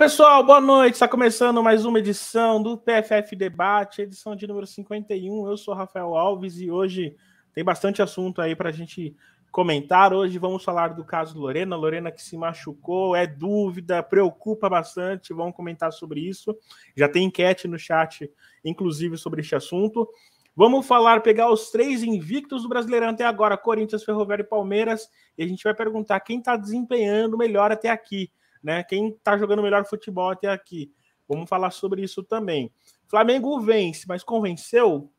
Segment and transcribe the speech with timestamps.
[0.00, 0.94] pessoal, boa noite.
[0.94, 5.46] Está começando mais uma edição do PFF Debate, edição de número 51.
[5.46, 7.14] Eu sou Rafael Alves e hoje
[7.52, 9.14] tem bastante assunto aí para a gente
[9.52, 10.14] comentar.
[10.14, 15.34] Hoje vamos falar do caso Lorena, Lorena que se machucou, é dúvida, preocupa bastante.
[15.34, 16.56] Vamos comentar sobre isso.
[16.96, 18.26] Já tem enquete no chat,
[18.64, 20.08] inclusive, sobre este assunto.
[20.56, 25.10] Vamos falar, pegar os três invictos do Brasileirão até agora: Corinthians, Ferroviário e Palmeiras.
[25.36, 28.30] E a gente vai perguntar quem está desempenhando melhor até aqui,
[28.62, 28.82] né?
[28.84, 30.92] Quem está jogando melhor futebol até aqui.
[31.28, 32.72] Vamos falar sobre isso também.
[33.06, 35.12] Flamengo vence, mas convenceu?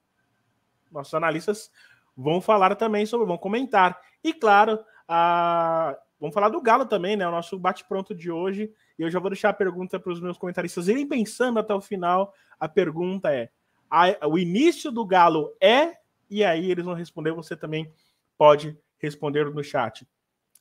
[0.91, 1.71] Nossos analistas
[2.15, 3.99] vão falar também sobre, vão comentar.
[4.23, 5.97] E claro, a...
[6.19, 7.27] vamos falar do Galo também, né?
[7.27, 8.71] O nosso bate-pronto de hoje.
[8.99, 11.81] E eu já vou deixar a pergunta para os meus comentaristas irem pensando até o
[11.81, 12.33] final.
[12.59, 13.49] A pergunta é:
[13.89, 14.27] a...
[14.27, 15.97] o início do Galo é?
[16.29, 17.91] E aí eles vão responder, você também
[18.37, 20.07] pode responder no chat.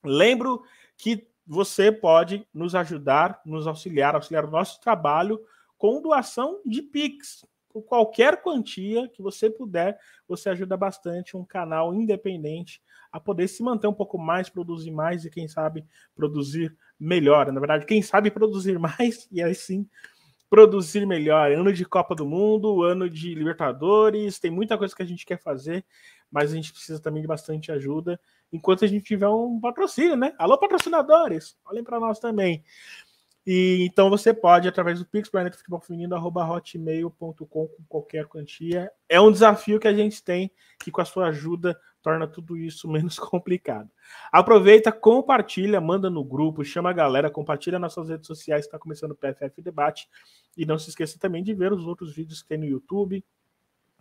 [0.03, 0.63] Lembro
[0.97, 5.41] que você pode nos ajudar, nos auxiliar, auxiliar o nosso trabalho
[5.77, 9.99] com doação de Pix por qualquer quantia que você puder,
[10.29, 15.25] você ajuda bastante um canal independente a poder se manter um pouco mais, produzir mais
[15.25, 15.85] e, quem sabe,
[16.15, 17.51] produzir melhor.
[17.51, 19.89] Na verdade, quem sabe produzir mais e assim
[20.49, 21.51] produzir melhor.
[21.51, 25.41] Ano de Copa do Mundo, ano de Libertadores, tem muita coisa que a gente quer
[25.41, 25.85] fazer,
[26.31, 28.21] mas a gente precisa também de bastante ajuda
[28.53, 30.35] enquanto a gente tiver um patrocínio, né?
[30.39, 32.65] Alô, patrocinadores, olhem para nós também.
[33.47, 38.93] E então você pode, através do Pix Planeta Futebol Feminino, arroba hotmail.com com qualquer quantia.
[39.09, 42.87] É um desafio que a gente tem, que com a sua ajuda torna tudo isso
[42.91, 43.91] menos complicado.
[44.31, 49.13] Aproveita, compartilha, manda no grupo, chama a galera, compartilha nas suas redes sociais, está começando
[49.13, 50.09] o PFF Debate.
[50.57, 53.25] E não se esqueça também de ver os outros vídeos que tem no YouTube,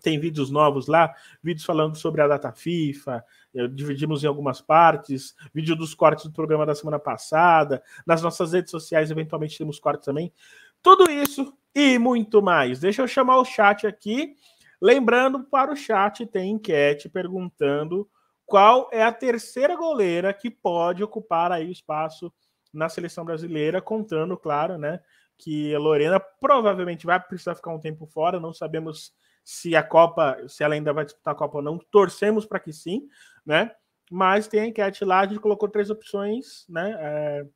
[0.02, 3.24] tem vídeos novos lá, vídeos falando sobre a data FIFA,
[3.54, 8.54] eh, dividimos em algumas partes, vídeo dos cortes do programa da semana passada, nas nossas
[8.54, 10.34] redes sociais, eventualmente temos cortes também.
[10.82, 12.80] Tudo isso e muito mais.
[12.80, 14.36] Deixa eu chamar o chat aqui.
[14.82, 18.10] Lembrando, para o chat tem enquete perguntando
[18.46, 22.34] qual é a terceira goleira que pode ocupar aí o espaço
[22.74, 25.00] na seleção brasileira, contando, claro, né,
[25.38, 29.14] que a Lorena provavelmente vai precisar ficar um tempo fora, não sabemos
[29.50, 32.72] se a Copa, se ela ainda vai disputar a Copa ou não, torcemos para que
[32.72, 33.10] sim,
[33.44, 33.72] né?
[34.12, 36.96] Mas tem a enquete lá, a gente colocou três opções, né?
[37.00, 37.48] É,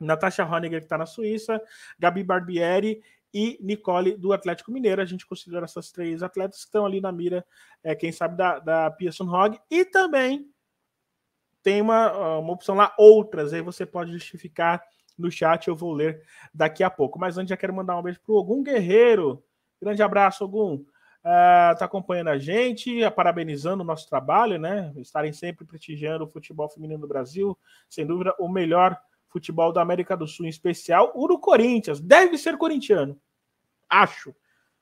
[0.00, 1.62] Natasha Honiger, que está na Suíça,
[1.98, 3.02] Gabi Barbieri
[3.34, 5.02] e Nicole do Atlético Mineiro.
[5.02, 7.44] A gente considera essas três atletas que estão ali na mira,
[7.84, 9.60] é, quem sabe, da, da Pearson Hogg.
[9.70, 10.50] E também
[11.62, 14.82] tem uma, uma opção lá, outras, aí você pode justificar
[15.18, 16.22] no chat, eu vou ler
[16.54, 17.18] daqui a pouco.
[17.18, 19.44] Mas antes, já quero mandar um beijo para o Ogum Guerreiro.
[19.78, 20.82] Grande abraço, Ogum
[21.26, 24.92] está uh, acompanhando a gente, parabenizando o nosso trabalho, né?
[24.96, 28.96] Estarem sempre prestigiando o futebol feminino do Brasil, sem dúvida, o melhor
[29.28, 32.00] futebol da América do Sul, em especial o do Corinthians.
[32.00, 33.20] Deve ser corintiano,
[33.88, 34.32] acho.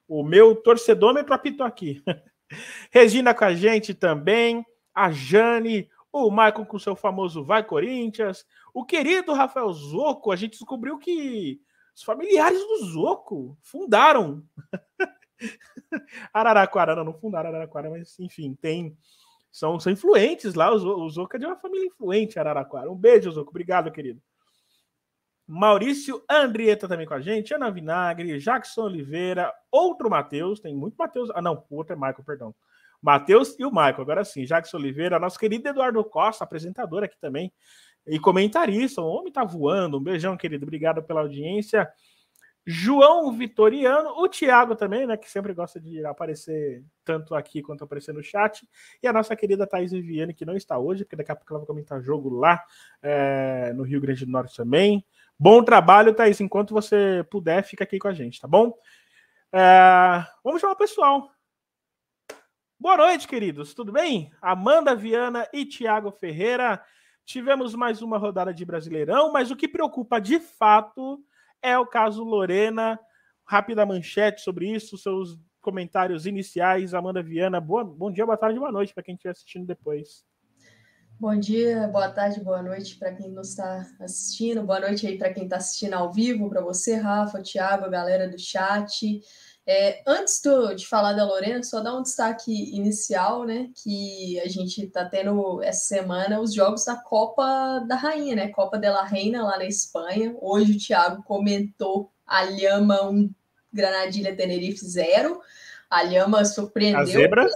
[0.06, 2.02] O meu torcedômetro apitou aqui.
[2.92, 8.44] Regina com a gente também, a Jane, o Maicon com seu famoso Vai Corinthians,
[8.74, 11.58] o querido Rafael Zoco, a gente descobriu que
[11.96, 14.44] os familiares do Zoco fundaram
[16.32, 18.96] Araraquara, não, fundaram Araraquara, mas enfim, tem.
[19.50, 20.72] São, são influentes lá.
[20.72, 22.90] O Zoco é de uma família influente, Araraquara.
[22.90, 23.50] Um beijo, Zoco.
[23.50, 24.20] Obrigado, querido.
[25.46, 31.30] Maurício Andrieta também com a gente, Ana Vinagre, Jackson Oliveira, outro Matheus, tem muito Matheus.
[31.34, 32.54] Ah, não, o outro é Michael, perdão.
[33.00, 37.52] Matheus e o Michael, agora sim, Jackson Oliveira, nosso querido Eduardo Costa, apresentador aqui também,
[38.06, 39.02] e comentarista.
[39.02, 39.98] O homem tá voando.
[39.98, 40.64] Um beijão, querido.
[40.64, 41.88] Obrigado pela audiência.
[42.66, 48.14] João Vitoriano, o Thiago também, né, que sempre gosta de aparecer tanto aqui quanto aparecer
[48.14, 48.66] no chat,
[49.02, 51.60] e a nossa querida Thaís Viviane, que não está hoje, porque daqui a pouco ela
[51.60, 52.62] vai comentar jogo lá
[53.02, 55.04] é, no Rio Grande do Norte também.
[55.38, 58.72] Bom trabalho, Thaís, enquanto você puder, fica aqui com a gente, tá bom?
[59.52, 61.30] É, vamos chamar o pessoal.
[62.80, 64.32] Boa noite, queridos, tudo bem?
[64.40, 66.82] Amanda Viana e Thiago Ferreira.
[67.26, 71.22] Tivemos mais uma rodada de Brasileirão, mas o que preocupa de fato
[71.64, 73.00] é o caso Lorena.
[73.46, 76.92] Rápida manchete sobre isso, seus comentários iniciais.
[76.92, 80.22] Amanda Viana, boa, bom dia, boa tarde, boa noite para quem estiver assistindo depois.
[81.18, 84.62] Bom dia, boa tarde, boa noite para quem não está assistindo.
[84.62, 88.28] Boa noite aí para quem está assistindo ao vivo, para você, Rafa, Thiago, a galera
[88.28, 89.20] do chat.
[89.66, 93.70] É, antes do, de falar da Lorena, só dar um destaque inicial, né?
[93.82, 98.48] Que a gente está tendo essa semana os jogos da Copa da Rainha, né?
[98.48, 100.36] Copa de la Reina lá na Espanha.
[100.40, 103.30] Hoje o Thiago comentou a Lhama 1,
[103.72, 105.40] Granadilha Tenerife 0.
[105.88, 107.00] A Lhama surpreendeu.
[107.00, 107.48] A zebra?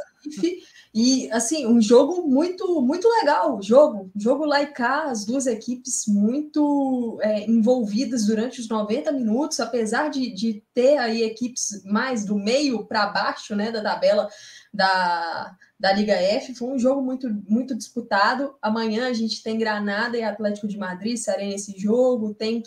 [1.01, 6.09] E assim, um jogo muito muito legal, jogo, jogo lá e cá, as duas equipes
[6.09, 12.35] muito é, envolvidas durante os 90 minutos, apesar de, de ter aí equipes mais do
[12.35, 14.29] meio para baixo, né, da tabela
[14.75, 18.57] da, da Liga F, foi um jogo muito muito disputado.
[18.61, 22.61] Amanhã a gente tem Granada e Atlético de Madrid, serem esse jogo, tem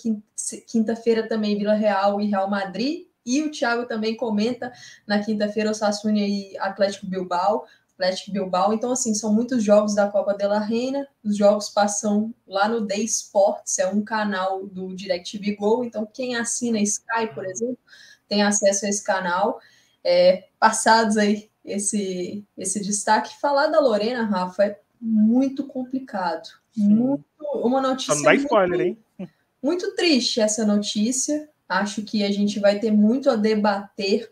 [0.72, 4.72] quinta-feira também Vila Real e Real Madrid, e o Thiago também comenta
[5.06, 7.66] na quinta-feira o Sassuni e Atlético Bilbao.
[8.02, 8.74] Atlético Bilbao.
[8.74, 11.08] Então, assim, são muitos jogos da Copa de la Reina.
[11.24, 15.84] Os jogos passam lá no Day Sports, é um canal do DirecTV Go.
[15.84, 17.78] Então, quem assina Sky, por exemplo,
[18.28, 19.60] tem acesso a esse canal.
[20.04, 26.50] É, passados aí esse, esse destaque, falar da Lorena, Rafa, é muito complicado.
[26.76, 28.16] Muito, uma notícia.
[28.16, 29.30] Não dá spoiler, hein?
[29.62, 31.48] Muito triste essa notícia.
[31.70, 34.28] Acho que a gente vai ter muito a debater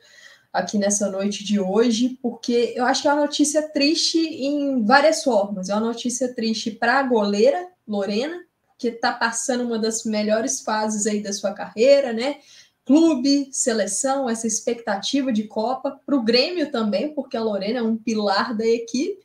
[0.52, 5.24] aqui nessa noite de hoje, porque eu acho que é uma notícia triste em várias
[5.24, 5.70] formas.
[5.70, 8.44] É uma notícia triste para a goleira Lorena,
[8.78, 12.38] que está passando uma das melhores fases aí da sua carreira, né?
[12.86, 17.98] Clube, seleção, essa expectativa de Copa, para o Grêmio também, porque a Lorena é um
[17.98, 19.20] pilar da equipe,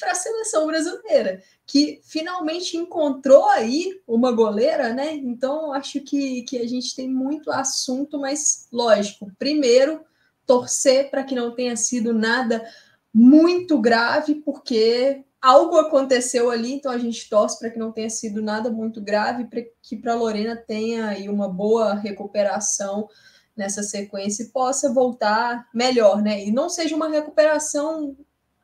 [0.00, 5.14] para a seleção brasileira, que finalmente encontrou aí uma goleira, né?
[5.14, 10.00] Então, acho que, que a gente tem muito assunto, mas lógico, primeiro
[10.46, 12.64] torcer para que não tenha sido nada
[13.12, 18.40] muito grave, porque algo aconteceu ali, então a gente torce para que não tenha sido
[18.40, 23.08] nada muito grave, para que para Lorena tenha aí uma boa recuperação
[23.56, 26.44] nessa sequência e possa voltar melhor, né?
[26.44, 28.16] E não seja uma recuperação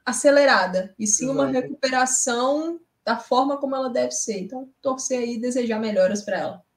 [0.04, 4.38] acelerada, e sim uma recuperação da forma como ela deve ser.
[4.40, 6.67] Então, torcer aí e desejar melhoras para ela.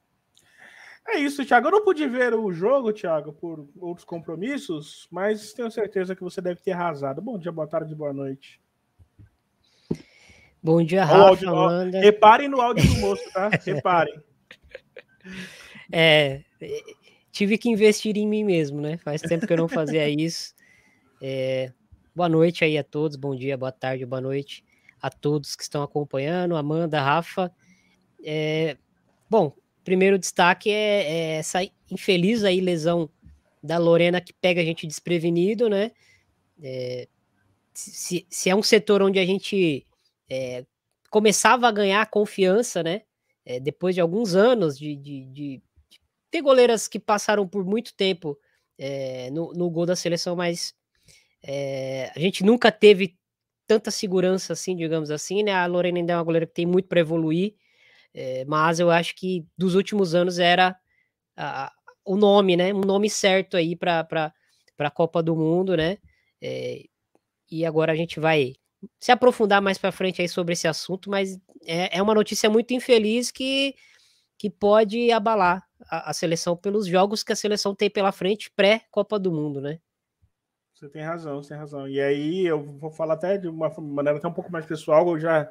[1.08, 1.66] É isso, Thiago.
[1.66, 6.40] Eu não pude ver o jogo, Thiago, por outros compromissos, mas tenho certeza que você
[6.40, 7.20] deve ter arrasado.
[7.20, 8.60] Bom dia, boa tarde, boa noite.
[10.62, 12.00] Bom dia, Rafa, áudio, Amanda.
[12.00, 13.48] Reparem no áudio do moço, tá?
[13.48, 14.14] Reparem.
[15.94, 16.40] É,
[17.30, 18.96] tive que investir em mim mesmo, né?
[18.96, 20.54] Faz tempo que eu não fazia isso.
[21.20, 21.70] É,
[22.14, 24.64] boa noite aí a todos, bom dia, boa tarde, boa noite
[25.00, 27.52] a todos que estão acompanhando, Amanda, Rafa.
[28.24, 28.78] É,
[29.28, 29.54] bom,
[29.84, 33.08] primeiro destaque é, é, essa infeliz aí lesão
[33.62, 35.92] da Lorena que pega a gente desprevenido, né?
[36.62, 37.08] É,
[37.74, 39.86] se, se, é um setor onde a gente
[40.28, 40.64] é,
[41.10, 43.02] começava a ganhar confiança, né?
[43.44, 46.00] É, depois de alguns anos de, de, de, de,
[46.30, 48.38] ter goleiras que passaram por muito tempo
[48.78, 50.74] é, no, no, gol da seleção, mas
[51.42, 53.16] é, a gente nunca teve
[53.66, 55.52] tanta segurança assim, digamos assim, né?
[55.52, 57.54] A Lorena ainda é uma goleira que tem muito para evoluir.
[58.14, 60.76] É, mas eu acho que dos últimos anos era
[62.04, 62.72] o nome, né?
[62.74, 64.32] Um nome certo aí para
[64.78, 65.98] a Copa do Mundo, né?
[66.40, 66.82] É,
[67.50, 68.54] e agora a gente vai
[68.98, 72.74] se aprofundar mais para frente aí sobre esse assunto, mas é, é uma notícia muito
[72.74, 73.74] infeliz que,
[74.36, 79.18] que pode abalar a, a seleção pelos jogos que a seleção tem pela frente pré-Copa
[79.18, 79.78] do Mundo, né?
[80.74, 81.88] Você tem razão, você tem razão.
[81.88, 85.18] E aí eu vou falar até de uma maneira até um pouco mais pessoal, eu
[85.20, 85.48] já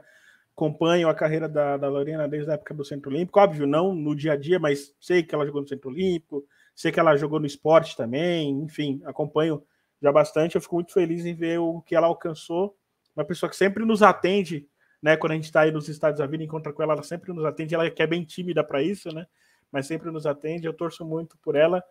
[0.55, 4.15] acompanho a carreira da, da Lorena desde a época do Centro Olímpico, óbvio, não no
[4.15, 7.39] dia a dia, mas sei que ela jogou no Centro Olímpico, sei que ela jogou
[7.39, 9.63] no esporte também, enfim, acompanho
[10.01, 10.55] já bastante.
[10.55, 12.75] Eu fico muito feliz em ver o que ela alcançou.
[13.15, 14.67] Uma pessoa que sempre nos atende,
[15.01, 15.15] né?
[15.15, 17.45] Quando a gente está aí nos Estados da vida, encontra com ela, ela sempre nos
[17.45, 17.75] atende.
[17.75, 19.27] Ela que é bem tímida para isso, né?
[19.71, 20.65] Mas sempre nos atende.
[20.65, 21.83] Eu torço muito por ela.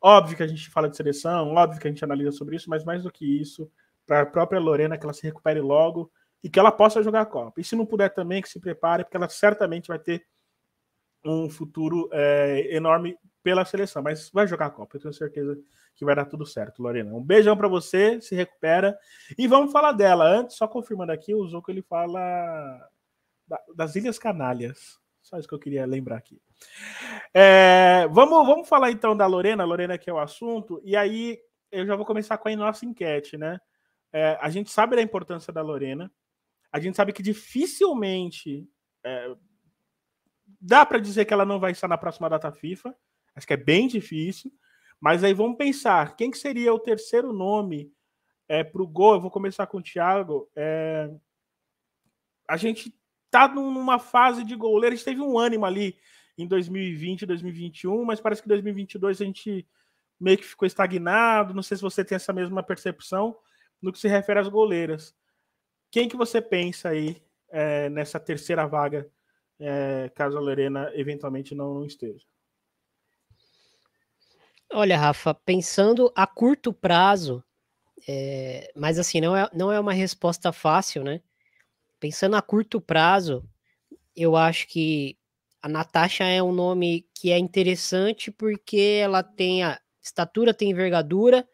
[0.00, 2.84] Óbvio que a gente fala de seleção, óbvio que a gente analisa sobre isso, mas
[2.84, 3.68] mais do que isso,
[4.06, 6.08] para a própria Lorena, que ela se recupere logo
[6.42, 7.60] e que ela possa jogar a Copa.
[7.60, 10.24] E se não puder também, que se prepare, porque ela certamente vai ter
[11.24, 15.58] um futuro é, enorme pela seleção, mas vai jogar a Copa, eu tenho certeza
[15.94, 17.12] que vai dar tudo certo, Lorena.
[17.12, 18.96] Um beijão para você, se recupera.
[19.36, 20.24] E vamos falar dela.
[20.24, 22.88] Antes, só confirmando aqui, o Zuko ele fala
[23.74, 24.98] das Ilhas Canárias.
[25.20, 26.40] Só isso que eu queria lembrar aqui.
[27.34, 31.38] É, vamos, vamos falar então da Lorena, Lorena que é o assunto, e aí
[31.70, 33.60] eu já vou começar com a nossa enquete, né?
[34.12, 36.10] É, a gente sabe da importância da Lorena,
[36.72, 38.68] a gente sabe que dificilmente
[39.04, 39.34] é,
[40.60, 42.94] dá para dizer que ela não vai estar na próxima data FIFA.
[43.34, 44.52] Acho que é bem difícil.
[45.00, 47.92] Mas aí vamos pensar, quem que seria o terceiro nome
[48.48, 49.14] é, para o gol?
[49.14, 50.50] Eu vou começar com o Thiago.
[50.56, 51.10] É,
[52.48, 52.92] a gente
[53.30, 55.96] tá numa fase de goleiro, a gente teve um ânimo ali
[56.36, 59.66] em 2020, 2021, mas parece que 2022 a gente
[60.18, 61.54] meio que ficou estagnado.
[61.54, 63.36] Não sei se você tem essa mesma percepção
[63.80, 65.14] no que se refere às goleiras.
[65.90, 69.10] Quem que você pensa aí é, nessa terceira vaga,
[69.58, 72.24] é, caso a Lorena eventualmente não, não esteja?
[74.70, 77.42] Olha, Rafa, pensando a curto prazo,
[78.06, 81.20] É, mas assim, não é, não é uma resposta fácil, né?
[82.00, 83.44] Pensando a curto prazo,
[84.14, 85.18] eu acho que
[85.60, 91.46] a Natasha é um nome que é interessante porque ela tem a estatura, tem envergadura,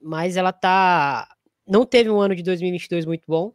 [0.00, 1.28] mas ela tá
[1.70, 3.54] não teve um ano de 2022 muito bom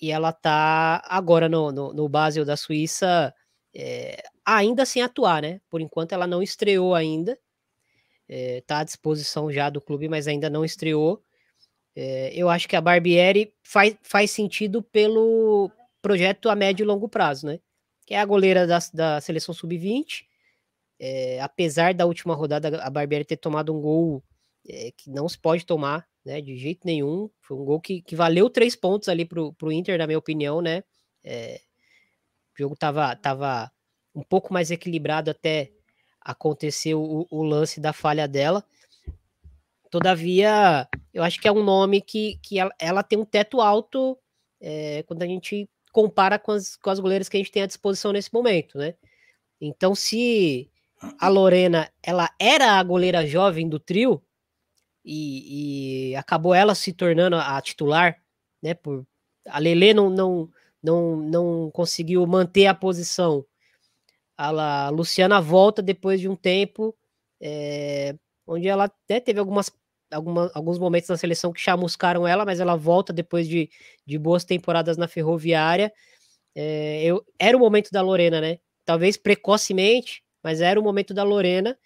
[0.00, 3.32] e ela tá agora no, no, no Basel da Suíça
[3.74, 5.60] é, ainda sem atuar, né?
[5.68, 7.38] Por enquanto ela não estreou ainda,
[8.28, 11.22] é, tá à disposição já do clube, mas ainda não estreou.
[11.94, 15.70] É, eu acho que a Barbieri faz, faz sentido pelo
[16.00, 17.60] projeto a médio e longo prazo, né?
[18.06, 20.24] Que é a goleira da, da seleção sub-20.
[20.98, 24.22] É, apesar da última rodada a Barbieri ter tomado um gol
[24.68, 26.40] é, que não se pode tomar, né?
[26.40, 27.30] De jeito nenhum.
[27.40, 30.60] Foi um gol que, que valeu três pontos ali pro, pro Inter, na minha opinião,
[30.60, 30.82] né?
[31.22, 31.60] É,
[32.54, 33.70] o jogo tava, tava
[34.14, 35.72] um pouco mais equilibrado até
[36.20, 38.64] acontecer o, o lance da falha dela.
[39.90, 44.18] Todavia, eu acho que é um nome que, que ela, ela tem um teto alto
[44.60, 47.66] é, quando a gente compara com as, com as goleiras que a gente tem à
[47.66, 48.94] disposição nesse momento, né?
[49.60, 50.70] Então, se
[51.18, 54.22] a Lorena ela era a goleira jovem do trio
[55.04, 58.18] e, e acabou ela se tornando a titular,
[58.62, 58.74] né?
[58.74, 59.06] Por
[59.46, 60.50] a Lele não, não,
[60.82, 63.44] não, não conseguiu manter a posição.
[64.36, 66.96] A, a Luciana volta depois de um tempo,
[67.40, 69.70] é, onde ela até teve algumas
[70.10, 73.68] alguma, alguns momentos na seleção que chamuscaram ela, mas ela volta depois de,
[74.06, 75.92] de boas temporadas na Ferroviária.
[76.54, 78.58] É, eu, era o momento da Lorena, né?
[78.84, 81.76] Talvez precocemente, mas era o momento da Lorena.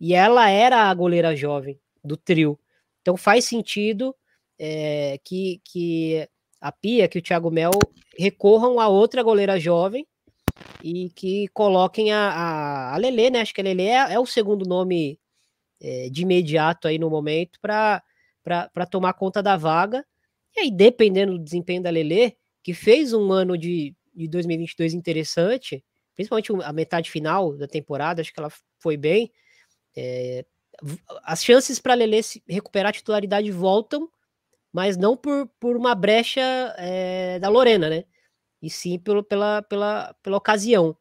[0.00, 2.58] E ela era a goleira jovem do trio.
[3.02, 4.14] Então faz sentido
[4.58, 6.28] é, que, que
[6.60, 7.70] a Pia, que o Thiago Mel
[8.18, 10.06] recorram a outra goleira jovem
[10.82, 13.40] e que coloquem a, a, a Lelê, né?
[13.40, 15.20] Acho que a Lelê é, é o segundo nome
[15.80, 18.02] é, de imediato aí no momento para
[18.90, 20.04] tomar conta da vaga.
[20.56, 25.84] E aí, dependendo do desempenho da Lele, que fez um ano de, de 2022 interessante,
[26.14, 29.30] principalmente a metade final da temporada, acho que ela foi bem.
[29.96, 30.44] É,
[31.24, 34.08] as chances para Lele recuperar a titularidade voltam,
[34.72, 36.40] mas não por, por uma brecha
[36.78, 38.04] é, da Lorena, né?
[38.62, 40.96] E sim pelo, pela, pela, pela ocasião.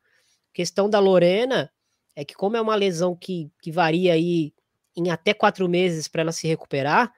[0.52, 1.72] A questão da Lorena
[2.16, 4.54] é que, como é uma lesão que, que varia aí
[4.96, 7.14] em até quatro meses para ela se recuperar,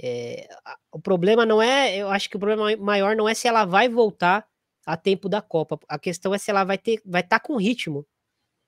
[0.00, 0.46] é,
[0.92, 3.88] o problema não é, eu acho que o problema maior não é se ela vai
[3.88, 4.46] voltar
[4.84, 5.78] a tempo da Copa.
[5.88, 8.06] A questão é se ela vai ter, vai estar tá com ritmo,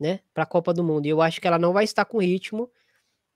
[0.00, 1.07] né, para a Copa do Mundo.
[1.07, 2.71] E eu acho que ela não vai estar com ritmo.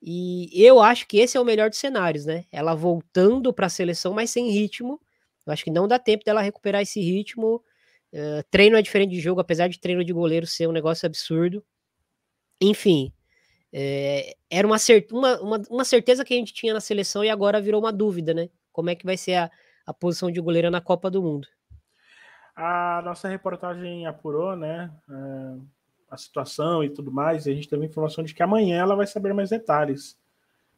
[0.03, 2.45] E eu acho que esse é o melhor dos cenários, né?
[2.51, 5.01] Ela voltando para a seleção, mas sem ritmo.
[5.47, 7.63] Eu acho que não dá tempo dela recuperar esse ritmo.
[8.13, 11.65] Uh, treino é diferente de jogo, apesar de treino de goleiro ser um negócio absurdo.
[12.61, 13.13] Enfim,
[13.73, 14.77] é, era uma,
[15.11, 18.35] uma, uma, uma, certeza que a gente tinha na seleção e agora virou uma dúvida,
[18.35, 18.51] né?
[18.71, 19.51] Como é que vai ser a,
[19.87, 21.49] a posição de goleira na Copa do Mundo?
[22.55, 24.91] A nossa reportagem apurou, né?
[25.09, 25.59] É,
[26.13, 29.07] a situação e tudo mais, e a gente teve informação de que amanhã ela vai
[29.07, 30.19] saber mais detalhes.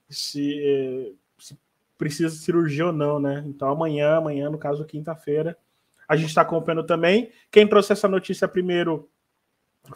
[0.08, 1.58] Se, é, se
[1.98, 3.42] precisa de cirurgia ou não, né?
[3.44, 5.58] Então amanhã, amanhã, no caso, quinta-feira,
[6.06, 7.32] a gente está acompanhando também.
[7.50, 9.10] Quem trouxe essa notícia primeiro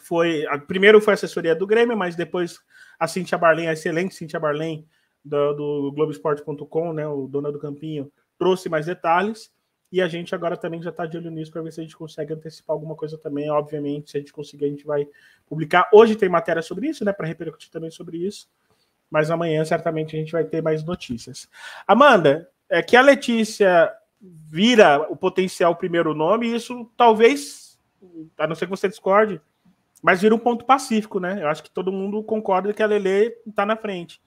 [0.00, 0.44] foi.
[0.48, 2.58] A, primeiro foi a assessoria do Grêmio, mas depois
[2.98, 4.84] a Cintia Barlen, a excelente Cintia Barlen,
[5.24, 9.52] do, do Globoesporte.com, né, o dona do Campinho, trouxe mais detalhes.
[9.90, 11.96] E a gente agora também já está de olho nisso para ver se a gente
[11.96, 13.50] consegue antecipar alguma coisa também.
[13.50, 15.08] Obviamente, se a gente conseguir, a gente vai
[15.46, 15.88] publicar.
[15.92, 17.12] Hoje tem matéria sobre isso, né?
[17.12, 18.48] Para repercutir também sobre isso.
[19.10, 21.48] Mas amanhã, certamente, a gente vai ter mais notícias.
[21.86, 23.90] Amanda, é que a Letícia
[24.20, 27.78] vira o potencial primeiro nome, isso talvez,
[28.36, 29.40] a não ser que você discorde,
[30.02, 31.42] mas vira um ponto pacífico, né?
[31.42, 34.20] Eu acho que todo mundo concorda que a Lele está na frente.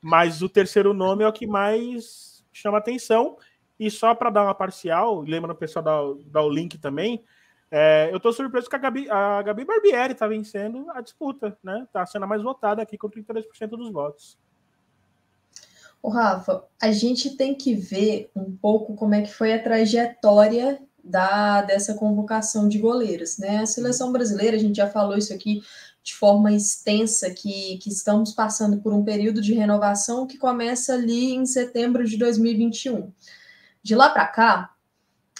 [0.00, 3.36] Mas o terceiro nome é o que mais chama atenção.
[3.78, 7.24] E só para dar uma parcial, lembra o pessoal dar, dar o link também,
[7.70, 11.82] é, eu estou surpreso que a Gabi, a Gabi Barbieri está vencendo a disputa, né?
[11.84, 14.38] Está sendo a mais votada aqui com 33% dos votos.
[16.02, 20.80] O Rafa, a gente tem que ver um pouco como é que foi a trajetória
[21.02, 23.58] da dessa convocação de goleiros, né?
[23.58, 25.60] A seleção brasileira, a gente já falou isso aqui
[26.02, 31.34] de forma extensa, que, que estamos passando por um período de renovação que começa ali
[31.34, 33.12] em setembro de 2021.
[33.88, 34.74] De lá para cá,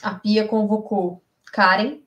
[0.02, 2.00] a Pia convocou Karen,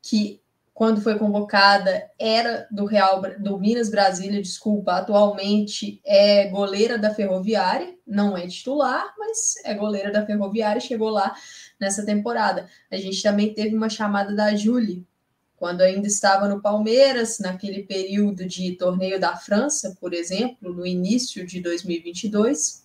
[0.00, 0.40] que
[0.72, 7.98] quando foi convocada era do Real do Minas Brasília, desculpa, atualmente é goleira da Ferroviária,
[8.06, 11.36] não é titular, mas é goleira da Ferroviária, chegou lá
[11.78, 12.66] nessa temporada.
[12.90, 15.06] A gente também teve uma chamada da Julie,
[15.54, 21.46] quando ainda estava no Palmeiras, naquele período de torneio da França, por exemplo, no início
[21.46, 22.83] de 2022.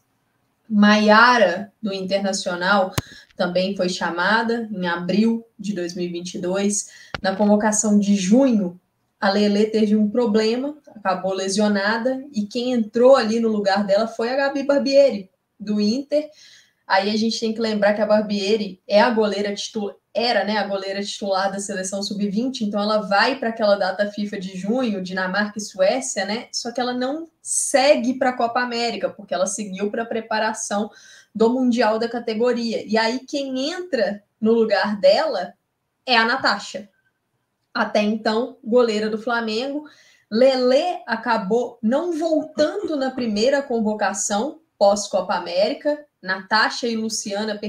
[0.70, 2.94] Maiara, do Internacional,
[3.36, 6.90] também foi chamada em abril de 2022.
[7.22, 8.80] Na convocação de junho,
[9.20, 14.30] a Lele teve um problema, acabou lesionada, e quem entrou ali no lugar dela foi
[14.30, 16.30] a Gabi Barbieri, do Inter.
[16.88, 20.58] Aí a gente tem que lembrar que a Barbieri é a goleira titular, era né,
[20.58, 25.02] a goleira titular da seleção sub-20, então ela vai para aquela data FIFA de junho,
[25.02, 26.48] Dinamarca e Suécia, né?
[26.52, 30.90] Só que ela não segue para a Copa América, porque ela seguiu para a preparação
[31.34, 32.84] do Mundial da categoria.
[32.86, 35.54] E aí quem entra no lugar dela
[36.06, 36.90] é a Natasha.
[37.74, 39.86] Até então, goleira do Flamengo.
[40.32, 47.60] Lele acabou não voltando na primeira convocação pós-Copa América, Natasha e Luciana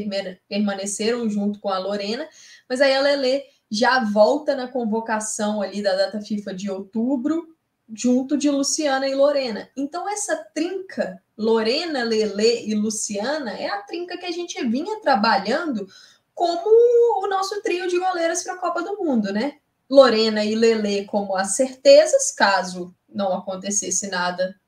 [0.49, 2.28] permaneceram junto com a Lorena,
[2.69, 7.54] mas aí a Lele já volta na convocação ali da data FIFA de outubro,
[7.92, 9.69] junto de Luciana e Lorena.
[9.76, 15.87] Então essa trinca, Lorena, Lele e Luciana, é a trinca que a gente vinha trabalhando
[16.35, 19.59] como o nosso trio de goleiras para a Copa do Mundo, né?
[19.88, 24.59] Lorena e Lele como as certezas, caso não acontecesse nada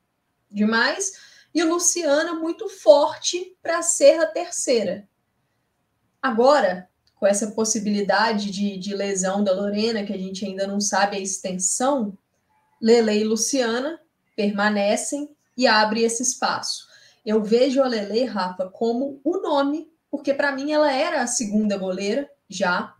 [0.50, 5.09] demais e Luciana muito forte para ser a terceira.
[6.21, 11.16] Agora, com essa possibilidade de, de, lesão da Lorena, que a gente ainda não sabe
[11.16, 12.16] a extensão,
[12.80, 14.00] Lele e Luciana
[14.35, 16.87] permanecem e abre esse espaço.
[17.25, 21.76] Eu vejo a Lele, Rafa, como o nome, porque para mim ela era a segunda
[21.76, 22.94] goleira já,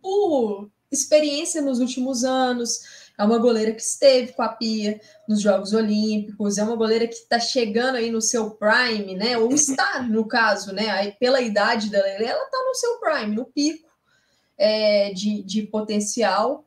[0.00, 5.72] por experiência nos últimos anos, é uma goleira que esteve com a Pia nos Jogos
[5.72, 9.38] Olímpicos, é uma goleira que está chegando aí no seu prime, né?
[9.38, 10.90] Ou está, no caso, né?
[10.90, 13.88] Aí, pela idade dela, ela está no seu prime, no pico
[14.58, 16.64] é, de, de potencial.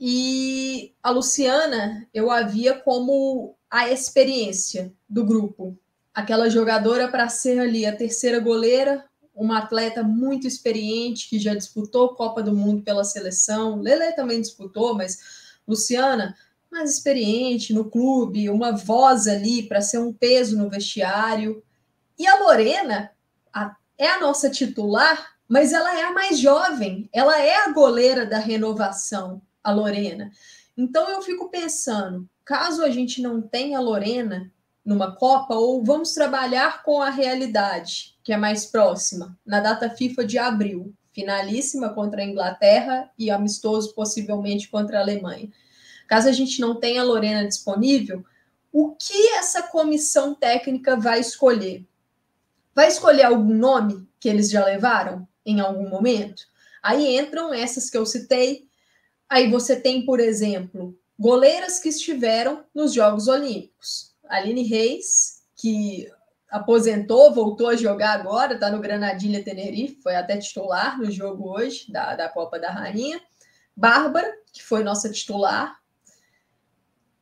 [0.00, 5.78] E a Luciana, eu a via como a experiência do grupo.
[6.14, 12.14] Aquela jogadora para ser ali a terceira goleira, uma atleta muito experiente que já disputou
[12.14, 13.80] Copa do Mundo pela seleção.
[13.80, 16.36] Lele também disputou, mas Luciana,
[16.70, 21.62] mais experiente no clube, uma voz ali para ser um peso no vestiário.
[22.18, 23.10] E a Lorena
[23.52, 28.24] a, é a nossa titular, mas ela é a mais jovem, ela é a goleira
[28.24, 30.30] da renovação, a Lorena.
[30.76, 34.50] Então eu fico pensando, caso a gente não tenha a Lorena
[34.84, 40.24] numa Copa, ou vamos trabalhar com a realidade, que é mais próxima, na data FIFA
[40.24, 45.50] de abril finalíssima contra a Inglaterra e amistoso possivelmente contra a Alemanha.
[46.08, 48.24] Caso a gente não tenha a Lorena disponível,
[48.72, 51.86] o que essa comissão técnica vai escolher?
[52.74, 56.44] Vai escolher algum nome que eles já levaram em algum momento?
[56.82, 58.66] Aí entram essas que eu citei.
[59.28, 64.14] Aí você tem, por exemplo, goleiras que estiveram nos Jogos Olímpicos.
[64.26, 66.10] Aline Reis, que
[66.52, 71.90] aposentou, voltou a jogar agora, está no Granadilha Tenerife, foi até titular no jogo hoje
[71.90, 73.20] da, da Copa da Rainha.
[73.74, 75.80] Bárbara, que foi nossa titular.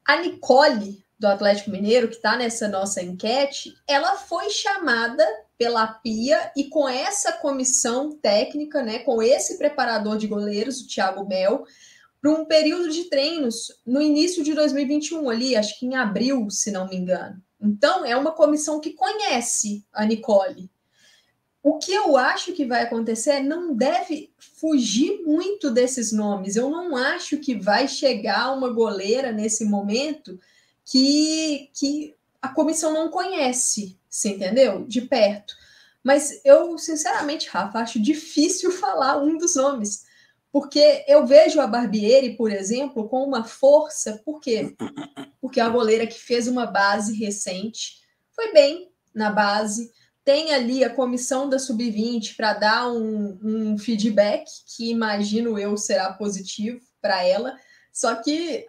[0.04, 5.24] A Nicole, do Atlético Mineiro, que está nessa nossa enquete, ela foi chamada
[5.56, 11.24] pela Pia e com essa comissão técnica, né, com esse preparador de goleiros, o Thiago
[11.28, 11.64] Mel,
[12.20, 16.72] para um período de treinos no início de 2021, ali, acho que em abril, se
[16.72, 17.40] não me engano.
[17.61, 20.70] Então, é uma comissão que conhece a Nicole.
[21.62, 26.57] O que eu acho que vai acontecer é não deve fugir muito desses nomes.
[26.57, 30.40] Eu não acho que vai chegar uma goleira nesse momento
[30.87, 34.87] que, que a comissão não conhece, você entendeu?
[34.87, 35.55] De perto.
[36.03, 40.05] Mas eu, sinceramente, Rafa, acho difícil falar um dos nomes.
[40.52, 44.74] Porque eu vejo a Barbieri, por exemplo, com uma força, por quê?
[45.40, 48.00] Porque é a goleira que fez uma base recente
[48.40, 49.92] foi bem na base,
[50.24, 56.12] tem ali a comissão da Sub-20 para dar um, um, feedback que imagino eu será
[56.14, 57.54] positivo para ela,
[57.92, 58.66] só que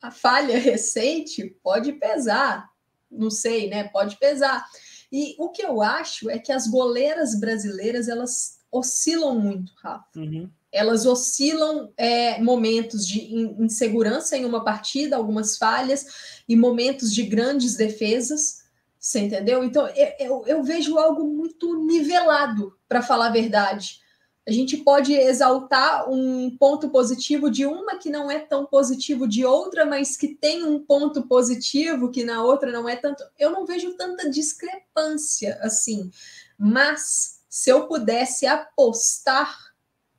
[0.00, 2.66] a falha recente pode pesar,
[3.10, 3.84] não sei, né?
[3.88, 4.64] Pode pesar.
[5.12, 10.06] E o que eu acho é que as goleiras brasileiras elas oscilam muito, Rafa.
[10.16, 17.22] Uhum elas oscilam é, momentos de insegurança em uma partida, algumas falhas, e momentos de
[17.22, 18.60] grandes defesas,
[18.98, 19.64] você entendeu?
[19.64, 24.00] Então, eu, eu, eu vejo algo muito nivelado, para falar a verdade.
[24.46, 29.44] A gente pode exaltar um ponto positivo de uma que não é tão positivo de
[29.44, 33.22] outra, mas que tem um ponto positivo que na outra não é tanto.
[33.38, 36.10] Eu não vejo tanta discrepância assim.
[36.58, 39.69] Mas se eu pudesse apostar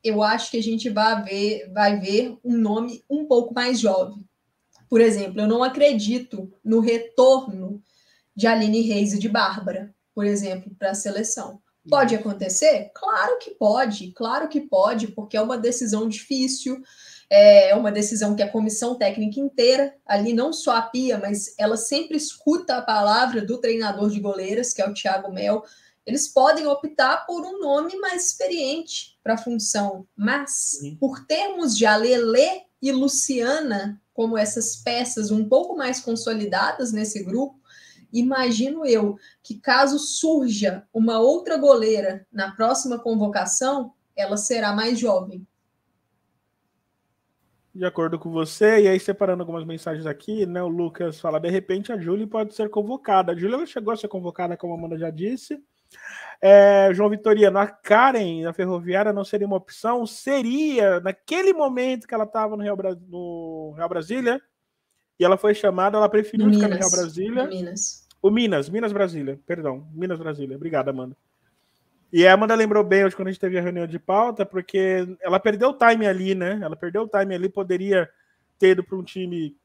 [0.03, 4.25] eu acho que a gente vai ver, vai ver um nome um pouco mais jovem.
[4.89, 7.81] Por exemplo, eu não acredito no retorno
[8.35, 9.93] de Aline Reis e de Bárbara.
[10.13, 11.61] por exemplo, para a seleção.
[11.89, 12.91] Pode acontecer?
[12.93, 16.79] Claro que pode, claro que pode, porque é uma decisão difícil,
[17.29, 21.77] é uma decisão que a comissão técnica inteira, ali não só a Pia, mas ela
[21.77, 25.63] sempre escuta a palavra do treinador de goleiras, que é o Thiago Mel.
[26.11, 30.97] Eles podem optar por um nome mais experiente para a função, mas Sim.
[30.99, 37.57] por termos de Alele e Luciana como essas peças um pouco mais consolidadas nesse grupo,
[38.11, 45.47] imagino eu que caso surja uma outra goleira na próxima convocação, ela será mais jovem.
[47.73, 50.61] De acordo com você, e aí separando algumas mensagens aqui, né?
[50.61, 53.31] O Lucas fala: de repente a Júlia pode ser convocada.
[53.31, 55.63] A Júlia chegou a ser convocada, como a Amanda já disse.
[56.41, 60.07] É, João Vitoriano, a Karen da Ferroviária não seria uma opção?
[60.07, 62.77] Seria, naquele momento que ela estava no Real,
[63.07, 64.41] no Real Brasília,
[65.19, 67.47] e ela foi chamada, ela preferiu no ficar Minas, no Real Brasília.
[67.47, 68.07] Minas.
[68.21, 70.55] O Minas, Minas Brasília, perdão, Minas Brasília.
[70.55, 71.15] Obrigado, Amanda.
[72.11, 75.07] E a Amanda lembrou bem hoje quando a gente teve a reunião de pauta, porque
[75.21, 76.59] ela perdeu o time ali, né?
[76.61, 78.09] Ela perdeu o time ali, poderia
[78.59, 79.55] ter ido para um time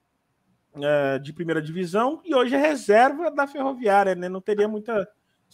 [0.75, 4.29] uh, de primeira divisão, e hoje é reserva da Ferroviária, né?
[4.29, 5.09] Não teria muita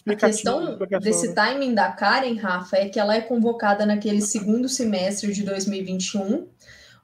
[0.07, 5.33] a questão desse timing da Karen, Rafa, é que ela é convocada naquele segundo semestre
[5.33, 6.48] de 2021.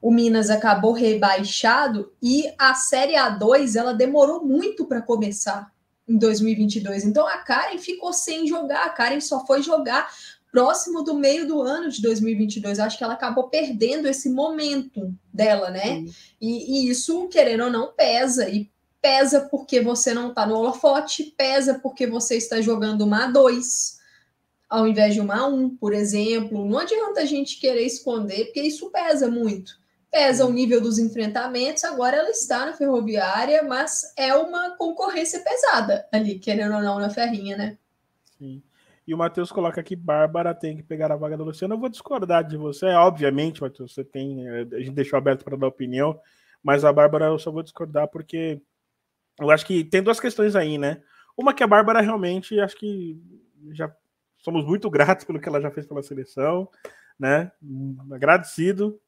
[0.01, 5.71] O Minas acabou rebaixado e a Série A2 ela demorou muito para começar
[6.07, 7.05] em 2022.
[7.05, 8.85] Então a Karen ficou sem jogar.
[8.85, 10.09] A Karen só foi jogar
[10.51, 12.79] próximo do meio do ano de 2022.
[12.79, 16.05] Acho que ela acabou perdendo esse momento dela, né?
[16.41, 18.49] E, e, isso, querendo ou não, pesa.
[18.49, 18.69] E
[19.01, 23.99] pesa porque você não está no holofote, pesa porque você está jogando uma A2
[24.69, 26.65] ao invés de uma A1, por exemplo.
[26.65, 29.79] Não adianta a gente querer esconder, porque isso pesa muito.
[30.11, 36.07] Pesa o nível dos enfrentamentos, agora ela está na ferroviária, mas é uma concorrência pesada
[36.11, 37.77] ali, querendo ou não, na ferrinha, né?
[38.37, 38.61] Sim.
[39.05, 41.75] E o Matheus coloca aqui: Bárbara tem que pegar a vaga da Luciana.
[41.75, 44.47] Eu vou discordar de você, obviamente, Matheus, você tem.
[44.47, 46.19] A gente deixou aberto para dar opinião,
[46.63, 48.61] mas a Bárbara eu só vou discordar porque
[49.39, 51.01] eu acho que tem duas questões aí, né?
[51.37, 53.17] Uma que a Bárbara realmente, acho que
[53.71, 53.93] já
[54.39, 56.69] somos muito gratos pelo que ela já fez pela seleção,
[57.17, 57.51] né?
[58.11, 58.99] Agradecido.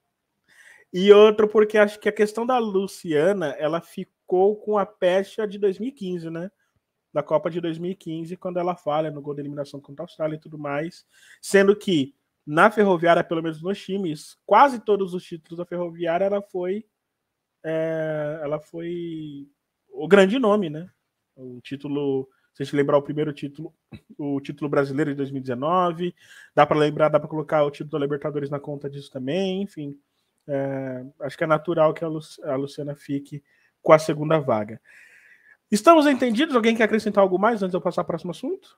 [0.93, 5.57] E outro porque acho que a questão da Luciana, ela ficou com a pecha de
[5.57, 6.51] 2015, né?
[7.13, 10.39] Da Copa de 2015, quando ela falha no gol de eliminação contra a Austrália e
[10.39, 11.05] tudo mais.
[11.41, 12.15] Sendo que
[12.45, 16.85] na Ferroviária, pelo menos nos times, quase todos os títulos da Ferroviária, ela foi.
[17.63, 19.47] É, ela foi
[20.03, 20.89] o grande nome, né?
[21.35, 23.71] O título, se a gente lembrar o primeiro título,
[24.17, 26.15] o título brasileiro de 2019,
[26.55, 29.95] dá para lembrar, dá para colocar o título da Libertadores na conta disso também, enfim.
[30.47, 33.43] É, acho que é natural que a, Lu, a Luciana fique
[33.79, 34.81] com a segunda vaga.
[35.71, 36.55] Estamos entendidos?
[36.55, 38.77] Alguém quer acrescentar algo mais antes de eu passar para o próximo assunto?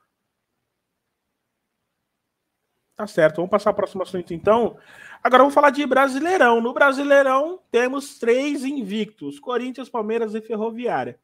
[2.96, 4.78] Tá certo, vamos passar para o próximo assunto então.
[5.22, 6.60] Agora vamos falar de Brasileirão.
[6.60, 11.18] No Brasileirão temos três invictos: Corinthians, Palmeiras e Ferroviária.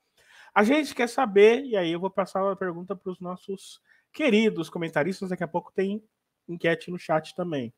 [0.52, 3.80] A gente quer saber, e aí eu vou passar a pergunta para os nossos
[4.12, 5.28] queridos comentaristas.
[5.28, 6.02] Daqui a pouco tem
[6.48, 7.72] enquete no chat também.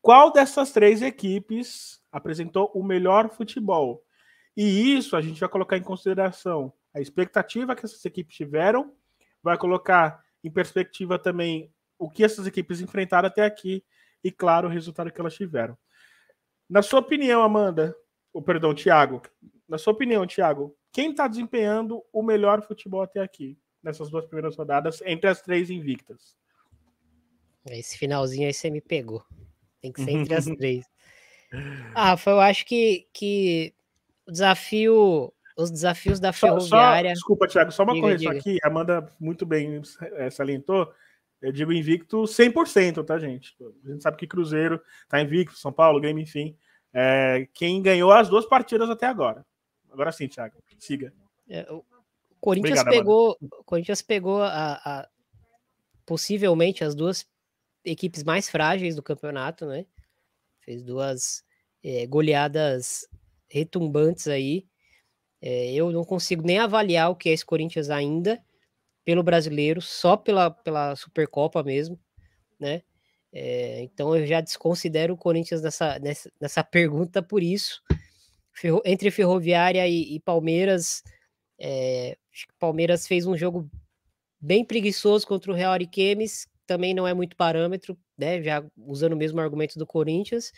[0.00, 4.02] Qual dessas três equipes apresentou o melhor futebol?
[4.56, 8.94] E isso a gente vai colocar em consideração a expectativa que essas equipes tiveram,
[9.42, 13.84] vai colocar em perspectiva também o que essas equipes enfrentaram até aqui
[14.22, 15.76] e, claro, o resultado que elas tiveram.
[16.68, 17.96] Na sua opinião, Amanda,
[18.32, 19.22] ou perdão, Thiago,
[19.68, 24.56] na sua opinião, Thiago, quem está desempenhando o melhor futebol até aqui, nessas duas primeiras
[24.56, 26.36] rodadas, entre as três invictas?
[27.66, 29.24] Esse finalzinho aí você me pegou.
[29.80, 30.86] Tem que ser entre as três.
[31.94, 33.74] Ah, foi, eu acho que, que
[34.26, 37.10] o desafio, os desafios da ferroviária.
[37.10, 38.40] Só, só, desculpa, Thiago, só uma diga, correção diga.
[38.40, 38.58] aqui.
[38.62, 39.80] Amanda muito bem
[40.14, 40.92] é, salientou.
[41.40, 43.56] Eu digo invicto 100%, tá, gente?
[43.84, 46.56] A gente sabe que Cruzeiro tá invicto, São Paulo, Grêmio, enfim.
[46.92, 49.46] É, quem ganhou as duas partidas até agora.
[49.90, 51.12] Agora sim, Thiago, siga.
[51.48, 51.84] É, o
[52.40, 55.08] Corinthians Obrigado, pegou, Corinthians pegou a, a,
[56.04, 57.26] possivelmente as duas
[57.84, 59.86] equipes mais frágeis do campeonato, né?
[60.60, 61.44] Fez duas
[61.82, 63.08] é, goleadas
[63.48, 64.66] retumbantes aí.
[65.40, 68.42] É, eu não consigo nem avaliar o que é esse Corinthians ainda
[69.08, 71.98] pelo brasileiro, só pela, pela Supercopa mesmo,
[72.60, 72.82] né?
[73.32, 77.80] É, então eu já desconsidero o Corinthians nessa, nessa, nessa pergunta por isso.
[78.52, 81.02] Ferro, entre Ferroviária e, e Palmeiras,
[81.58, 82.18] é,
[82.58, 83.70] Palmeiras fez um jogo
[84.38, 88.42] bem preguiçoso contra o Real Ariquemes, também não é muito parâmetro, né?
[88.42, 90.52] Já usando o mesmo argumento do Corinthians.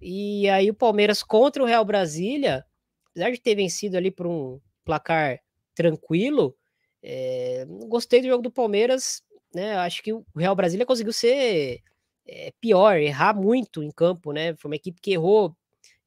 [0.00, 2.64] E aí o Palmeiras contra o Real Brasília,
[3.10, 5.40] apesar de ter vencido ali por um placar
[5.74, 6.56] tranquilo,
[7.02, 9.22] É, gostei do jogo do Palmeiras,
[9.54, 9.76] né?
[9.78, 11.80] Acho que o Real Brasília conseguiu ser
[12.26, 14.54] é, pior, errar muito em campo, né?
[14.56, 15.56] Foi uma equipe que errou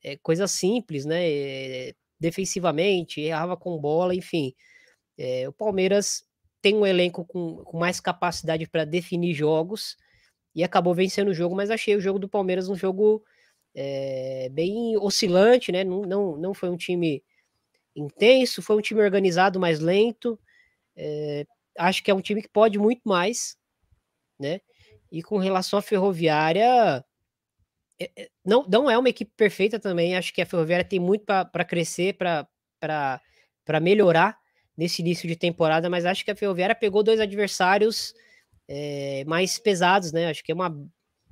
[0.03, 1.29] é, coisas simples, né?
[1.29, 4.53] É, defensivamente, errava com bola, enfim.
[5.47, 6.23] O Palmeiras
[6.61, 9.97] tem um elenco com, com mais capacidade para definir jogos
[10.55, 13.23] e acabou vencendo o jogo, mas achei o jogo do Palmeiras um jogo
[14.51, 15.83] bem oscilante, né?
[15.83, 17.21] Não, não, não foi um time
[17.95, 20.39] intenso, foi um time organizado, mais lento.
[20.95, 21.45] É,
[21.77, 23.57] acho que é um time que pode muito mais,
[24.39, 24.61] né?
[25.11, 27.03] E com relação à Ferroviária,
[27.99, 30.15] é, não, não é uma equipe perfeita também.
[30.15, 34.37] Acho que a Ferroviária tem muito para crescer, para melhorar
[34.77, 38.13] nesse início de temporada, mas acho que a Ferroviária pegou dois adversários
[38.67, 40.29] é, mais pesados, né?
[40.29, 40.75] Acho que é uma.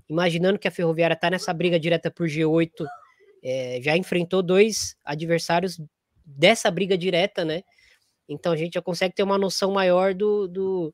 [0.10, 2.86] Imaginando que a Ferroviária está nessa briga direta por G8,
[3.43, 5.82] é, já enfrentou dois adversários
[6.26, 7.63] dessa briga direta, né?
[8.34, 10.94] Então a gente já consegue ter uma noção maior do, do,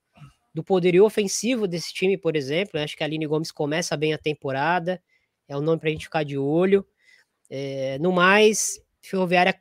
[0.53, 2.79] do poderio ofensivo desse time, por exemplo.
[2.79, 5.01] Acho que a Aline Gomes começa bem a temporada,
[5.47, 6.85] é um nome para a gente ficar de olho.
[7.49, 9.59] É, no mais, Ferroviária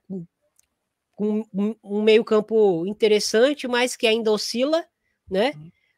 [1.17, 4.85] com um, um meio-campo interessante, mas que ainda oscila,
[5.31, 5.53] né?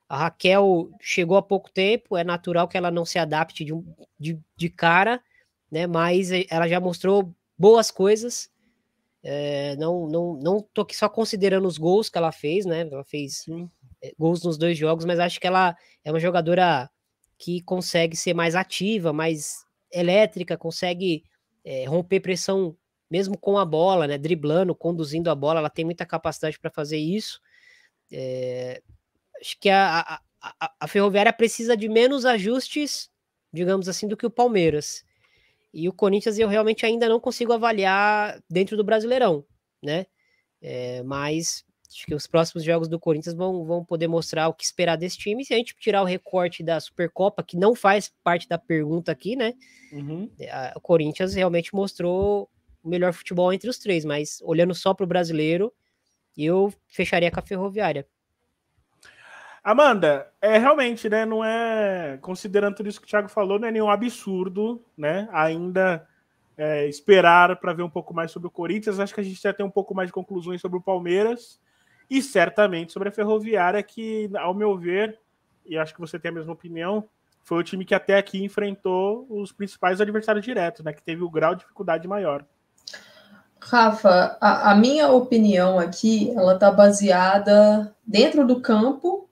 [0.09, 3.73] A Raquel chegou há pouco tempo, é natural que ela não se adapte de,
[4.19, 5.23] de, de cara,
[5.71, 5.87] né?
[5.87, 8.49] Mas ela já mostrou boas coisas.
[9.31, 12.89] É, não, não, não tô aqui só considerando os gols que ela fez, né?
[12.91, 13.71] Ela fez Sim.
[14.03, 16.89] É, gols nos dois jogos, mas acho que ela é uma jogadora
[17.37, 21.25] que consegue ser mais ativa, mais elétrica, consegue
[21.63, 22.75] é, romper pressão
[23.11, 24.17] mesmo com a bola, né?
[24.17, 27.39] Driblando, conduzindo a bola, ela tem muita capacidade para fazer isso.
[28.11, 28.81] É,
[29.39, 33.11] acho que a, a, a Ferroviária precisa de menos ajustes,
[33.53, 35.05] digamos assim, do que o Palmeiras.
[35.73, 39.45] E o Corinthians eu realmente ainda não consigo avaliar dentro do Brasileirão,
[39.83, 40.07] né?
[40.61, 44.65] É, mas acho que os próximos jogos do Corinthians vão, vão poder mostrar o que
[44.65, 45.45] esperar desse time.
[45.45, 49.37] Se a gente tirar o recorte da Supercopa, que não faz parte da pergunta aqui,
[49.37, 49.55] né?
[49.93, 50.31] Uhum.
[50.39, 52.51] É, o Corinthians realmente mostrou
[52.83, 55.73] o melhor futebol entre os três, mas olhando só para o brasileiro,
[56.37, 58.07] eu fecharia com a Ferroviária.
[59.71, 61.27] Amanda, é realmente, né?
[61.27, 62.19] Não é.
[62.23, 65.29] Considerando tudo isso que o Thiago falou, não é nenhum absurdo, né?
[65.31, 66.09] Ainda
[66.57, 68.99] é, esperar para ver um pouco mais sobre o Corinthians.
[68.99, 71.61] Acho que a gente já tem um pouco mais de conclusões sobre o Palmeiras
[72.09, 75.19] e certamente sobre a Ferroviária, que, ao meu ver,
[75.67, 77.07] e acho que você tem a mesma opinião,
[77.43, 80.95] foi o time que até aqui enfrentou os principais adversários diretos, né?
[80.95, 82.43] Que teve o grau de dificuldade maior.
[83.61, 89.28] Rafa, a, a minha opinião aqui, ela está baseada dentro do campo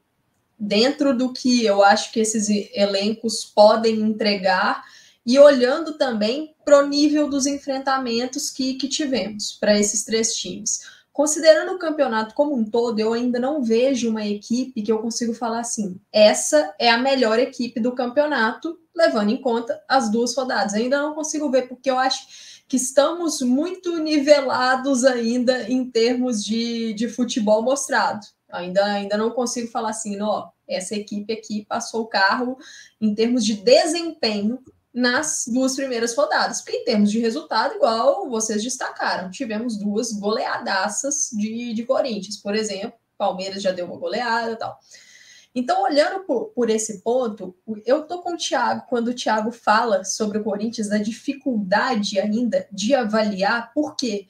[0.59, 4.85] dentro do que eu acho que esses elencos podem entregar
[5.25, 10.81] e olhando também para o nível dos enfrentamentos que, que tivemos para esses três times.
[11.13, 15.33] Considerando o campeonato como um todo, eu ainda não vejo uma equipe que eu consigo
[15.33, 20.75] falar assim: essa é a melhor equipe do campeonato, levando em conta as duas rodadas.
[20.75, 22.27] ainda não consigo ver, porque eu acho
[22.69, 28.27] que estamos muito nivelados ainda em termos de, de futebol mostrado.
[28.57, 32.59] Ainda, ainda não consigo falar assim, ó, essa equipe aqui passou o carro
[33.01, 34.59] em termos de desempenho
[34.93, 41.29] nas duas primeiras rodadas, porque em termos de resultado, igual vocês destacaram, tivemos duas goleadaças
[41.33, 44.79] de, de Corinthians, por exemplo, Palmeiras já deu uma goleada e tal.
[45.55, 50.05] Então, olhando por, por esse ponto, eu tô com o Thiago quando o Thiago fala
[50.05, 54.27] sobre o Corinthians, da dificuldade ainda de avaliar, por quê?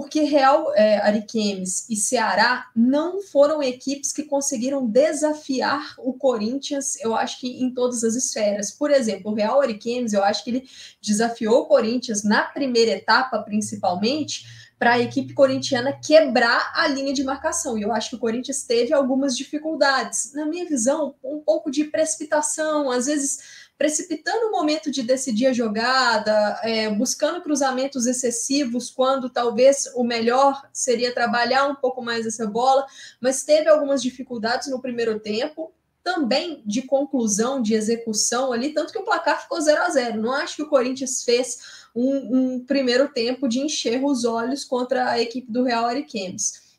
[0.00, 7.40] Real é, Ariquemes e Ceará não foram equipes que conseguiram desafiar o Corinthians, eu acho
[7.40, 8.70] que em todas as esferas.
[8.70, 10.68] Por exemplo, o Real Ariquemes, eu acho que ele
[11.00, 14.44] desafiou o Corinthians na primeira etapa, principalmente,
[14.78, 17.76] para a equipe corintiana quebrar a linha de marcação.
[17.76, 20.32] E eu acho que o Corinthians teve algumas dificuldades.
[20.34, 25.52] Na minha visão, um pouco de precipitação, às vezes precipitando o momento de decidir a
[25.52, 32.44] jogada, é, buscando cruzamentos excessivos, quando talvez o melhor seria trabalhar um pouco mais essa
[32.44, 32.84] bola,
[33.20, 38.98] mas teve algumas dificuldades no primeiro tempo, também de conclusão, de execução ali, tanto que
[38.98, 41.58] o placar ficou 0 a 0 Não acho que o Corinthians fez
[41.94, 46.78] um, um primeiro tempo de encher os olhos contra a equipe do Real Ariquemes.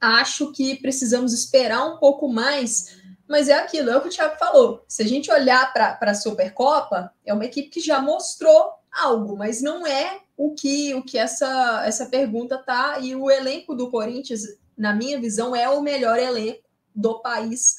[0.00, 2.99] Acho que precisamos esperar um pouco mais
[3.30, 4.84] mas é aquilo, é o que o Thiago falou.
[4.88, 9.62] Se a gente olhar para a Supercopa, é uma equipe que já mostrou algo, mas
[9.62, 12.98] não é o que o que essa, essa pergunta tá.
[12.98, 14.40] E o elenco do Corinthians,
[14.76, 17.76] na minha visão, é o melhor elenco do país.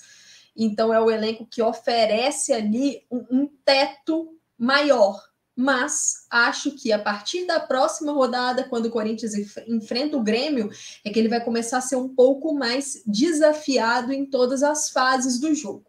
[0.56, 5.22] Então, é o elenco que oferece ali um, um teto maior
[5.62, 9.34] mas acho que a partir da próxima rodada, quando o Corinthians
[9.68, 10.70] enfrenta o Grêmio,
[11.06, 15.40] é que ele vai começar a ser um pouco mais desafiado em todas as fases
[15.40, 15.86] do jogo.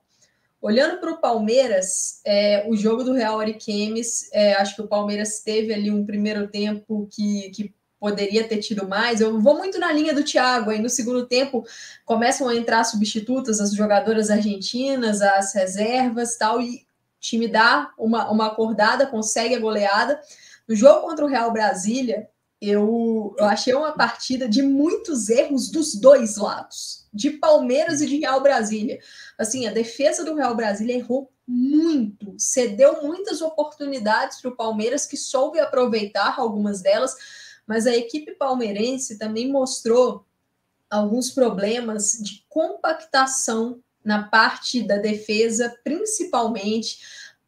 [0.60, 5.40] Olhando para o Palmeiras, é, o jogo do Real Ariquemes, é, acho que o Palmeiras
[5.40, 9.20] teve ali um primeiro tempo que, que poderia ter tido mais.
[9.20, 10.70] Eu vou muito na linha do Thiago.
[10.70, 11.64] Aí no segundo tempo
[12.04, 16.84] começam a entrar substitutas, as jogadoras argentinas, as reservas tal, e
[17.22, 20.20] time dá uma, uma acordada, consegue a goleada.
[20.68, 22.28] No jogo contra o Real Brasília,
[22.60, 28.18] eu, eu achei uma partida de muitos erros dos dois lados, de Palmeiras e de
[28.18, 29.00] Real Brasília.
[29.38, 35.16] Assim, a defesa do Real Brasília errou muito, cedeu muitas oportunidades para o Palmeiras, que
[35.16, 37.16] soube aproveitar algumas delas,
[37.66, 40.24] mas a equipe palmeirense também mostrou
[40.90, 46.98] alguns problemas de compactação na parte da defesa, principalmente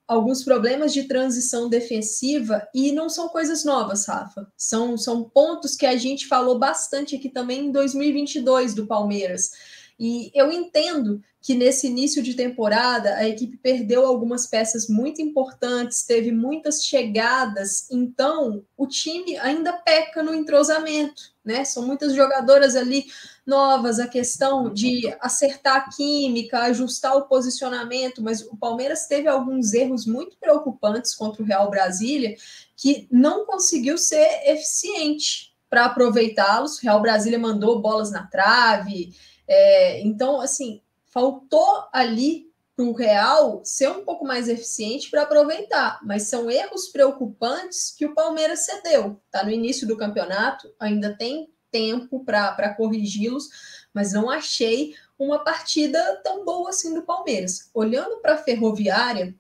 [0.06, 4.46] alguns problemas de transição defensiva e não são coisas novas, Rafa.
[4.56, 9.50] São, são pontos que a gente falou bastante aqui também em 2022 do Palmeiras.
[9.98, 16.02] E eu entendo que nesse início de temporada a equipe perdeu algumas peças muito importantes,
[16.02, 21.64] teve muitas chegadas, então o time ainda peca no entrosamento, né?
[21.64, 23.04] São muitas jogadoras ali
[23.46, 29.74] novas, a questão de acertar a química, ajustar o posicionamento, mas o Palmeiras teve alguns
[29.74, 32.36] erros muito preocupantes contra o Real Brasília
[32.74, 36.78] que não conseguiu ser eficiente para aproveitá-los.
[36.78, 39.12] Real Brasília mandou bolas na trave.
[39.46, 46.00] É, então, assim, faltou ali para o Real ser um pouco mais eficiente para aproveitar,
[46.04, 49.20] mas são erros preocupantes que o Palmeiras cedeu.
[49.26, 53.48] Está no início do campeonato, ainda tem tempo para corrigi-los,
[53.92, 57.70] mas não achei uma partida tão boa assim do Palmeiras.
[57.72, 59.34] Olhando para a Ferroviária,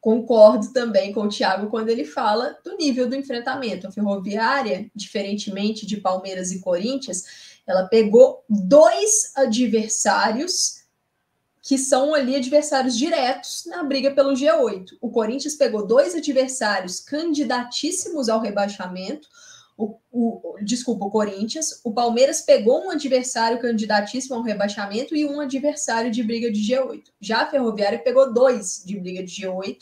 [0.00, 3.86] concordo também com o Thiago quando ele fala do nível do enfrentamento.
[3.86, 10.82] A Ferroviária, diferentemente de Palmeiras e Corinthians, ela pegou dois adversários
[11.62, 14.96] que são ali adversários diretos na briga pelo G8.
[15.00, 19.28] O Corinthians pegou dois adversários candidatíssimos ao rebaixamento.
[19.78, 21.80] O, o, desculpa, o Corinthians.
[21.84, 27.04] O Palmeiras pegou um adversário candidatíssimo ao rebaixamento e um adversário de briga de G8.
[27.20, 29.78] Já a Ferroviária pegou dois de briga de G8.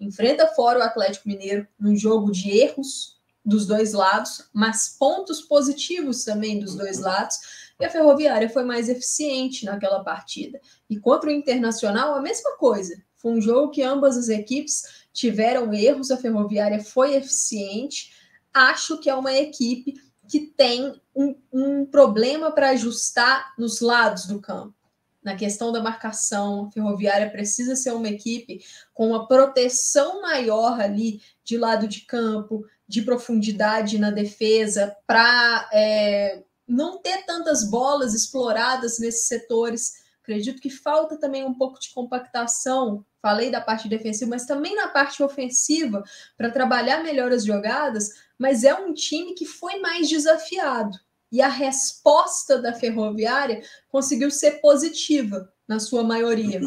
[0.00, 6.24] Enfrenta fora o Atlético Mineiro num jogo de erros dos dois lados, mas pontos positivos
[6.24, 7.36] também dos dois lados
[7.80, 10.60] e a Ferroviária foi mais eficiente naquela partida.
[10.88, 13.02] E contra o Internacional, a mesma coisa.
[13.16, 18.12] Foi um jogo que ambas as equipes tiveram erros, a Ferroviária foi eficiente.
[18.52, 19.94] Acho que é uma equipe
[20.28, 24.74] que tem um, um problema para ajustar nos lados do campo.
[25.22, 28.60] Na questão da marcação, a Ferroviária precisa ser uma equipe
[28.94, 31.20] com uma proteção maior ali
[31.50, 39.00] de lado de campo, de profundidade na defesa, para é, não ter tantas bolas exploradas
[39.00, 39.94] nesses setores.
[40.22, 43.04] Acredito que falta também um pouco de compactação.
[43.20, 46.04] Falei da parte defensiva, mas também na parte ofensiva
[46.36, 48.10] para trabalhar melhor as jogadas.
[48.38, 50.96] Mas é um time que foi mais desafiado
[51.32, 56.60] e a resposta da Ferroviária conseguiu ser positiva na sua maioria.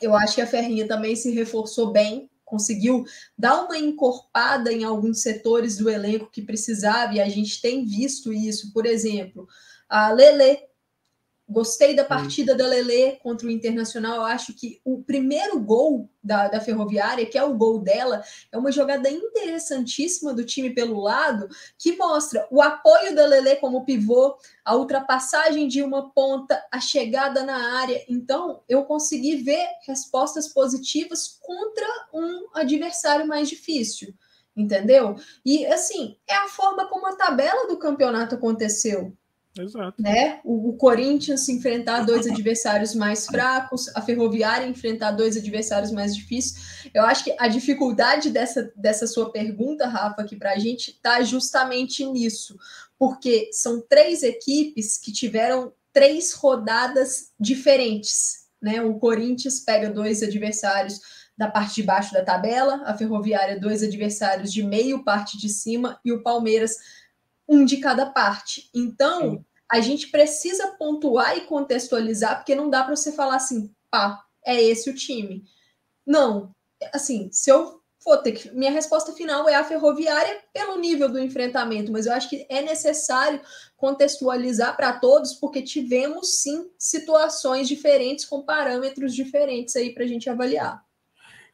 [0.00, 3.04] Eu acho que a Ferrinha também se reforçou bem conseguiu
[3.36, 8.32] dar uma encorpada em alguns setores do elenco que precisava, e a gente tem visto
[8.32, 8.72] isso.
[8.72, 9.46] Por exemplo,
[9.88, 10.60] a Lele
[11.48, 14.16] Gostei da partida da Lele contra o Internacional.
[14.16, 18.58] Eu acho que o primeiro gol da, da Ferroviária, que é o gol dela, é
[18.58, 24.36] uma jogada interessantíssima do time pelo lado, que mostra o apoio da Lele como pivô,
[24.64, 28.04] a ultrapassagem de uma ponta, a chegada na área.
[28.08, 34.12] Então, eu consegui ver respostas positivas contra um adversário mais difícil.
[34.56, 35.14] Entendeu?
[35.44, 39.16] E assim, é a forma como a tabela do campeonato aconteceu.
[39.58, 40.02] Exato.
[40.02, 40.40] Né?
[40.44, 46.90] O, o, Corinthians enfrentar dois adversários mais fracos, a Ferroviária enfrentar dois adversários mais difíceis.
[46.92, 51.22] Eu acho que a dificuldade dessa, dessa sua pergunta, Rafa, aqui para a gente, está
[51.22, 52.56] justamente nisso,
[52.98, 58.46] porque são três equipes que tiveram três rodadas diferentes.
[58.60, 58.82] Né?
[58.82, 61.00] O Corinthians pega dois adversários
[61.36, 66.00] da parte de baixo da tabela, a Ferroviária, dois adversários de meio, parte de cima,
[66.04, 66.76] e o Palmeiras
[67.48, 68.70] um de cada parte.
[68.74, 69.44] Então, Sim.
[69.70, 74.62] a gente precisa pontuar e contextualizar, porque não dá para você falar assim, pá, é
[74.62, 75.44] esse o time.
[76.06, 76.54] Não,
[76.92, 78.50] assim, se eu for ter que.
[78.52, 82.62] Minha resposta final é a ferroviária pelo nível do enfrentamento, mas eu acho que é
[82.62, 83.40] necessário
[83.76, 90.30] contextualizar para todos, porque tivemos sim situações diferentes com parâmetros diferentes aí para a gente
[90.30, 90.80] avaliar.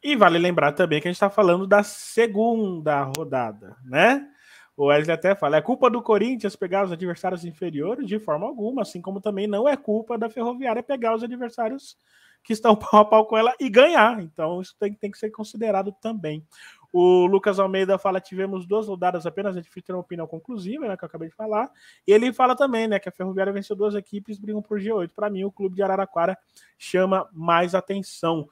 [0.04, 4.28] E vale lembrar também que a gente está falando da segunda rodada, né?
[4.76, 8.06] O Wesley até fala: é culpa do Corinthians pegar os adversários inferiores?
[8.06, 11.96] De forma alguma, assim como também não é culpa da Ferroviária pegar os adversários
[12.42, 14.20] que estão pau a pau com ela e ganhar.
[14.20, 16.44] Então, isso tem, tem que ser considerado também.
[16.92, 20.96] O Lucas Almeida fala: tivemos duas rodadas apenas, é difícil ter uma opinião conclusiva, né?
[20.96, 21.70] Que eu acabei de falar.
[22.06, 22.98] E ele fala também, né?
[22.98, 25.10] Que a Ferroviária venceu duas equipes brigam por G8.
[25.14, 26.36] Para mim, o clube de Araraquara
[26.78, 28.46] chama mais atenção.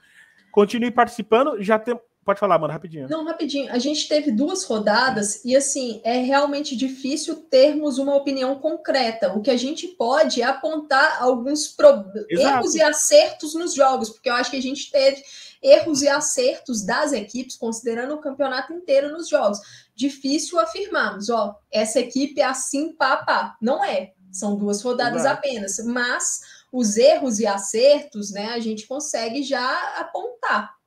[0.50, 1.62] Continue participando.
[1.62, 1.98] Já tem,
[2.30, 3.08] Pode falar, mano, rapidinho.
[3.08, 3.72] Não, rapidinho.
[3.72, 9.32] A gente teve duas rodadas e, assim, é realmente difícil termos uma opinião concreta.
[9.32, 12.04] O que a gente pode é apontar alguns pro...
[12.28, 15.20] erros e acertos nos jogos, porque eu acho que a gente teve
[15.60, 19.58] erros e acertos das equipes, considerando o campeonato inteiro nos jogos.
[19.92, 23.56] Difícil afirmarmos, ó, essa equipe é assim, pá, pá.
[23.60, 24.12] Não é.
[24.30, 25.38] São duas rodadas Exato.
[25.38, 25.78] apenas.
[25.84, 30.78] Mas os erros e acertos, né, a gente consegue já apontar.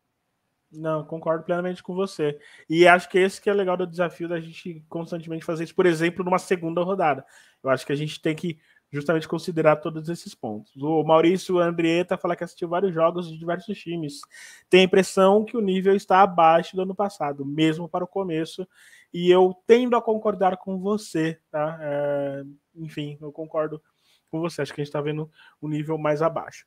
[0.74, 2.40] Não, concordo plenamente com você.
[2.70, 5.86] E acho que esse que é legal do desafio da gente constantemente fazer isso, por
[5.86, 7.26] exemplo, numa segunda rodada.
[7.64, 8.60] Eu acho que a gente tem que
[8.92, 10.76] justamente considerar todos esses pontos.
[10.78, 14.22] O Maurício Andrieta fala que assistiu vários jogos de diversos times.
[14.70, 18.68] Tem a impressão que o nível está abaixo do ano passado, mesmo para o começo.
[19.12, 21.78] E eu tendo a concordar com você, tá?
[21.82, 22.44] É,
[22.76, 23.82] enfim, eu concordo
[24.30, 24.62] com você.
[24.62, 26.66] Acho que a gente está vendo o nível mais abaixo.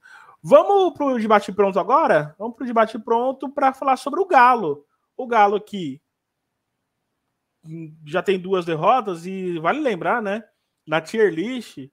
[0.48, 2.36] Vamos para o debate pronto agora?
[2.38, 4.86] Vamos para o debate pronto para falar sobre o Galo.
[5.16, 6.00] O Galo que
[8.06, 10.44] já tem duas derrotas e vale lembrar, né?
[10.86, 11.90] Na tier list,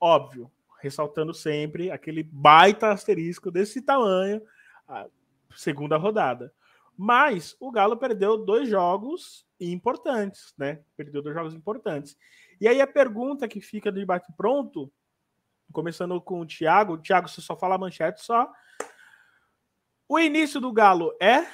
[0.00, 4.40] óbvio, ressaltando sempre aquele baita asterisco desse tamanho,
[5.54, 6.50] segunda rodada.
[6.96, 10.80] Mas o Galo perdeu dois jogos importantes, né?
[10.96, 12.16] Perdeu dois jogos importantes.
[12.58, 14.90] E aí a pergunta que fica do debate pronto
[15.72, 16.98] Começando com o Thiago.
[16.98, 18.52] Thiago, você só fala manchete só.
[20.08, 21.46] O início do Galo é.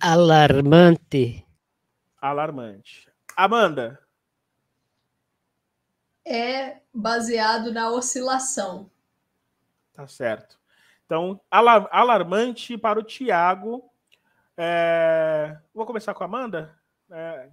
[0.00, 1.44] Alarmante.
[2.20, 3.10] Alarmante.
[3.36, 4.00] Amanda.
[6.24, 8.90] É baseado na oscilação.
[9.92, 10.58] Tá certo.
[11.04, 13.90] Então, alar alarmante para o Thiago.
[14.56, 15.56] É...
[15.74, 16.78] Vou começar com a Amanda.
[17.10, 17.48] É...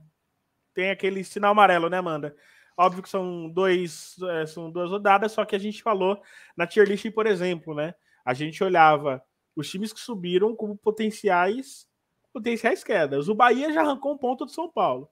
[0.73, 2.35] Tem aquele sinal amarelo, né, Amanda?
[2.77, 6.21] Óbvio que são, dois, é, são duas rodadas, só que a gente falou
[6.57, 7.93] na tier list, por exemplo, né?
[8.25, 9.23] A gente olhava
[9.55, 11.87] os times que subiram como potenciais
[12.33, 13.29] potenciais quedas.
[13.29, 15.07] O Bahia já arrancou um ponto do São Paulo.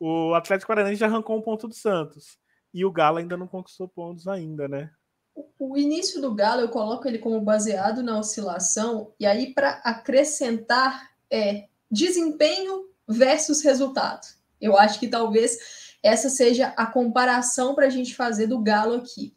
[0.00, 2.36] O Atlético Paranaense já arrancou um ponto do Santos.
[2.74, 4.90] E o Galo ainda não conquistou pontos ainda, né?
[5.58, 11.10] O início do Galo eu coloco ele como baseado na oscilação e aí para acrescentar
[11.30, 14.26] é desempenho versus resultado.
[14.60, 19.34] Eu acho que talvez essa seja a comparação para a gente fazer do Galo aqui.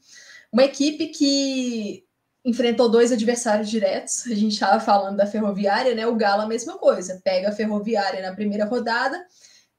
[0.51, 2.05] Uma equipe que
[2.43, 6.07] enfrentou dois adversários diretos, a gente estava falando da Ferroviária, né?
[6.07, 9.23] O Galo a mesma coisa, pega a Ferroviária na primeira rodada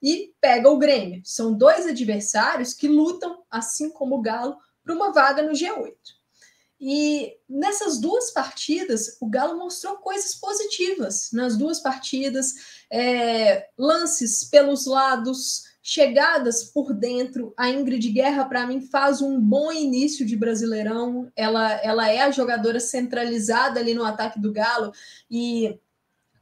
[0.02, 1.22] e pega o Grêmio.
[1.24, 5.94] São dois adversários que lutam, assim como o Galo, para uma vaga no G8.
[6.80, 11.30] E nessas duas partidas, o Galo mostrou coisas positivas.
[11.32, 12.54] Nas duas partidas,
[12.90, 17.52] é, lances pelos lados, chegadas por dentro.
[17.56, 21.30] A Ingrid Guerra, para mim, faz um bom início de Brasileirão.
[21.34, 24.92] Ela, ela é a jogadora centralizada ali no ataque do Galo
[25.28, 25.76] e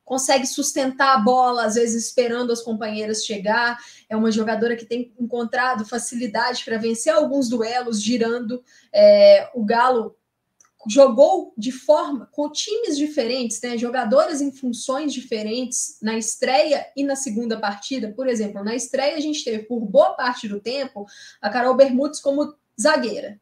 [0.04, 3.78] consegue sustentar a bola, às vezes esperando as companheiras chegar.
[4.08, 8.62] É uma jogadora que tem encontrado facilidade para vencer alguns duelos, girando.
[8.92, 10.16] É, o Galo
[10.88, 17.16] jogou de forma com times diferentes, né, jogadoras em funções diferentes na estreia e na
[17.16, 18.12] segunda partida.
[18.12, 21.06] Por exemplo, na estreia a gente teve por boa parte do tempo
[21.40, 23.38] a Carol Bermudes como zagueira.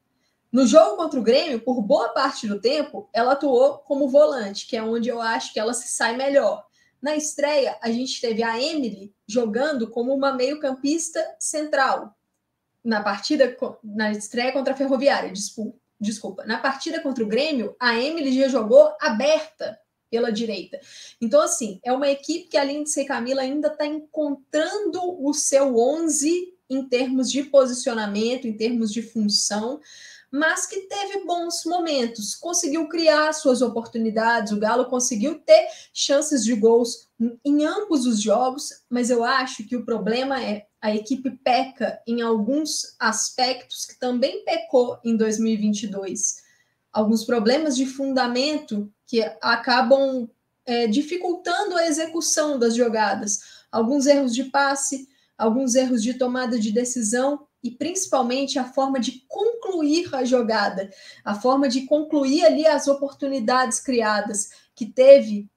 [0.51, 4.77] No jogo contra o Grêmio, por boa parte do tempo, ela atuou como volante, que
[4.77, 6.65] é onde eu acho que ela se sai melhor.
[7.03, 12.17] Na estreia, a gente teve a Emily jogando como uma meio-campista central.
[12.83, 17.97] Na partida, na estreia contra a Ferroviária, disputa desculpa, na partida contra o Grêmio, a
[17.97, 19.79] Emily já jogou aberta
[20.11, 20.81] pela direita.
[21.21, 25.77] Então, assim, é uma equipe que, além de ser Camila, ainda está encontrando o seu
[25.77, 29.81] 11 em termos de posicionamento, em termos de função,
[30.31, 36.55] mas que teve bons momentos, conseguiu criar suas oportunidades, o Galo conseguiu ter chances de
[36.55, 37.09] gols
[37.45, 42.23] em ambos os jogos, mas eu acho que o problema é a equipe peca em
[42.23, 46.43] alguns aspectos que também pecou em 2022.
[46.93, 50.29] Alguns problemas de fundamento que acabam
[50.65, 53.41] é, dificultando a execução das jogadas,
[53.73, 59.25] alguns erros de passe, alguns erros de tomada de decisão e principalmente a forma de
[59.27, 60.91] concluir a jogada,
[61.25, 65.49] a forma de concluir ali as oportunidades criadas, que teve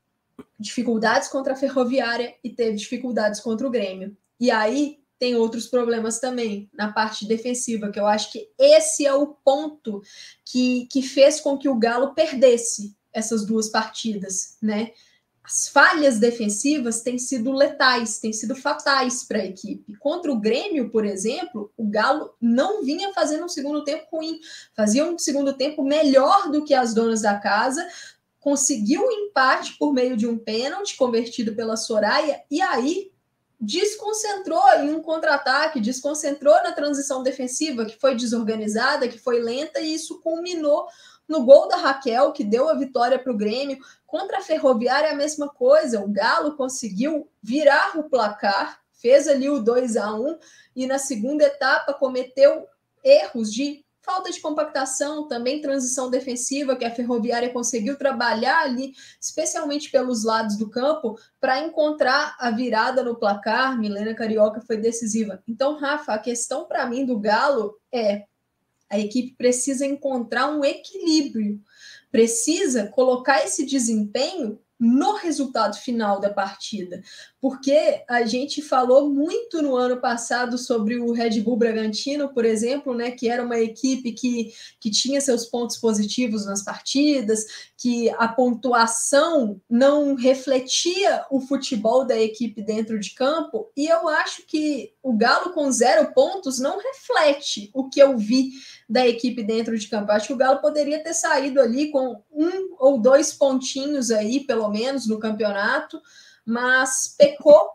[0.60, 4.18] dificuldades contra a Ferroviária e teve dificuldades contra o Grêmio.
[4.40, 9.14] E aí tem outros problemas também na parte defensiva, que eu acho que esse é
[9.14, 10.02] o ponto
[10.44, 14.90] que, que fez com que o Galo perdesse essas duas partidas, né?
[15.44, 19.96] As falhas defensivas têm sido letais, têm sido fatais para a equipe.
[19.98, 24.40] Contra o Grêmio, por exemplo, o Galo não vinha fazendo um segundo tempo ruim,
[24.76, 27.88] fazia um segundo tempo melhor do que as donas da casa,
[28.40, 33.11] conseguiu o um empate por meio de um pênalti convertido pela Soraya, e aí
[33.62, 39.94] desconcentrou em um contra-ataque, desconcentrou na transição defensiva, que foi desorganizada, que foi lenta, e
[39.94, 40.88] isso culminou
[41.28, 43.78] no gol da Raquel, que deu a vitória para o Grêmio.
[44.08, 46.04] Contra a Ferroviária, a mesma coisa.
[46.04, 50.38] O Galo conseguiu virar o placar, fez ali o 2 a 1
[50.76, 52.66] e na segunda etapa cometeu
[53.04, 59.92] erros de falta de compactação, também transição defensiva, que a Ferroviária conseguiu trabalhar ali, especialmente
[59.92, 63.80] pelos lados do campo, para encontrar a virada no placar.
[63.80, 65.42] Milena Carioca foi decisiva.
[65.48, 68.26] Então, Rafa, a questão para mim do Galo é
[68.90, 71.62] a equipe precisa encontrar um equilíbrio,
[72.12, 77.04] precisa colocar esse desempenho no resultado final da partida,
[77.40, 82.96] porque a gente falou muito no ano passado sobre o Red Bull Bragantino, por exemplo,
[82.96, 87.46] né, que era uma equipe que, que tinha seus pontos positivos nas partidas,
[87.78, 94.48] que a pontuação não refletia o futebol da equipe dentro de campo, e eu acho
[94.48, 98.50] que o Galo com zero pontos não reflete o que eu vi
[98.92, 100.12] da equipe dentro de campo.
[100.12, 104.68] Acho que o Galo poderia ter saído ali com um ou dois pontinhos aí, pelo
[104.68, 106.02] menos, no campeonato,
[106.46, 107.70] mas pecou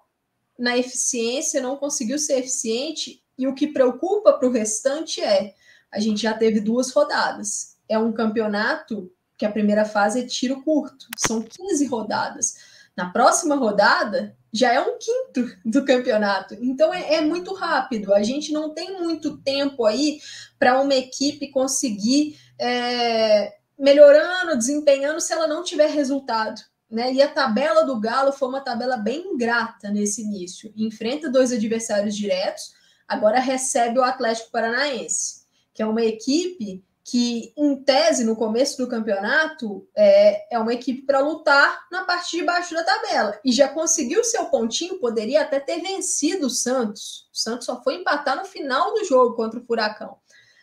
[0.58, 3.24] na eficiência, não conseguiu ser eficiente.
[3.38, 5.54] E o que preocupa para o restante é:
[5.90, 7.78] a gente já teve duas rodadas.
[7.88, 12.76] É um campeonato que a primeira fase é tiro curto, são 15 rodadas.
[12.97, 16.55] Na próxima rodada, já é um quinto do campeonato.
[16.61, 18.14] Então é, é muito rápido.
[18.14, 20.18] A gente não tem muito tempo aí
[20.59, 26.61] para uma equipe conseguir é, melhorando, desempenhando se ela não tiver resultado.
[26.90, 27.12] Né?
[27.12, 30.72] E a tabela do Galo foi uma tabela bem ingrata nesse início.
[30.76, 32.72] Enfrenta dois adversários diretos,
[33.07, 35.44] agora recebe o Atlético Paranaense,
[35.74, 41.02] que é uma equipe que, em tese, no começo do campeonato, é, é uma equipe
[41.02, 43.38] para lutar na parte de baixo da tabela.
[43.44, 47.28] E já conseguiu seu pontinho, poderia até ter vencido o Santos.
[47.32, 50.16] O Santos só foi empatar no final do jogo contra o Furacão.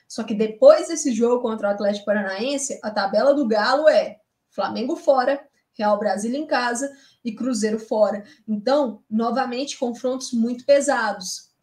[0.05, 4.17] Só que depois desse jogo contra o Atlético Paranaense, a tabela do Galo é
[4.49, 5.41] Flamengo fora,
[5.77, 6.91] Real Brasília em casa
[7.23, 8.21] e Cruzeiro fora.
[8.45, 11.53] Então, novamente, confrontos muito pesados.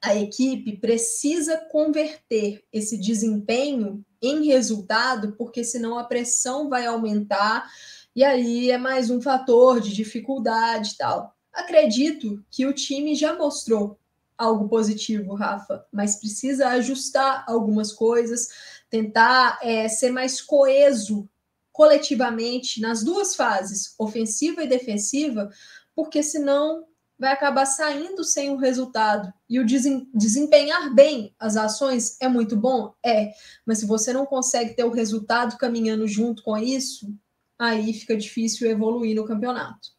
[0.00, 7.68] A equipe precisa converter esse desempenho em resultado, porque senão a pressão vai aumentar
[8.14, 11.34] e aí é mais um fator de dificuldade e tal.
[11.52, 13.98] Acredito que o time já mostrou
[14.36, 18.48] algo positivo, Rafa, mas precisa ajustar algumas coisas,
[18.90, 21.28] tentar é, ser mais coeso
[21.70, 25.50] coletivamente nas duas fases, ofensiva e defensiva,
[25.94, 26.86] porque senão
[27.22, 29.32] vai acabar saindo sem o resultado.
[29.48, 32.92] E o desempenhar bem as ações é muito bom?
[33.00, 33.32] É.
[33.64, 37.16] Mas se você não consegue ter o resultado caminhando junto com isso,
[37.56, 39.90] aí fica difícil evoluir no campeonato.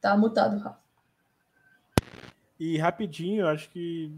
[0.00, 0.80] Tá mutado, Rafa.
[2.58, 4.10] E rapidinho, acho que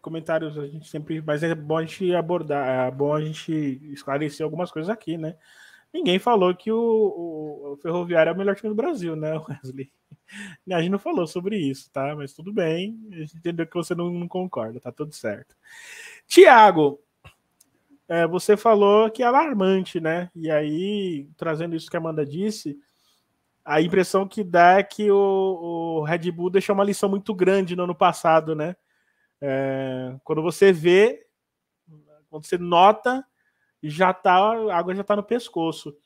[0.00, 1.20] comentários a gente sempre.
[1.20, 3.52] Mas é bom a gente abordar, é bom a gente
[3.92, 5.36] esclarecer algumas coisas aqui, né?
[5.96, 9.90] Ninguém falou que o, o, o Ferroviário é o melhor time do Brasil, né, Wesley?
[10.70, 12.14] A gente não falou sobre isso, tá?
[12.14, 15.56] Mas tudo bem, a gente entendeu que você não, não concorda, tá tudo certo.
[16.26, 17.00] Tiago,
[18.06, 20.30] é, você falou que é alarmante, né?
[20.34, 22.78] E aí, trazendo isso que a Amanda disse,
[23.64, 27.74] a impressão que dá é que o, o Red Bull deixou uma lição muito grande
[27.74, 28.76] no ano passado, né?
[29.40, 31.26] É, quando você vê,
[32.28, 33.24] quando você nota
[33.88, 35.96] já tá, a água já está no pescoço.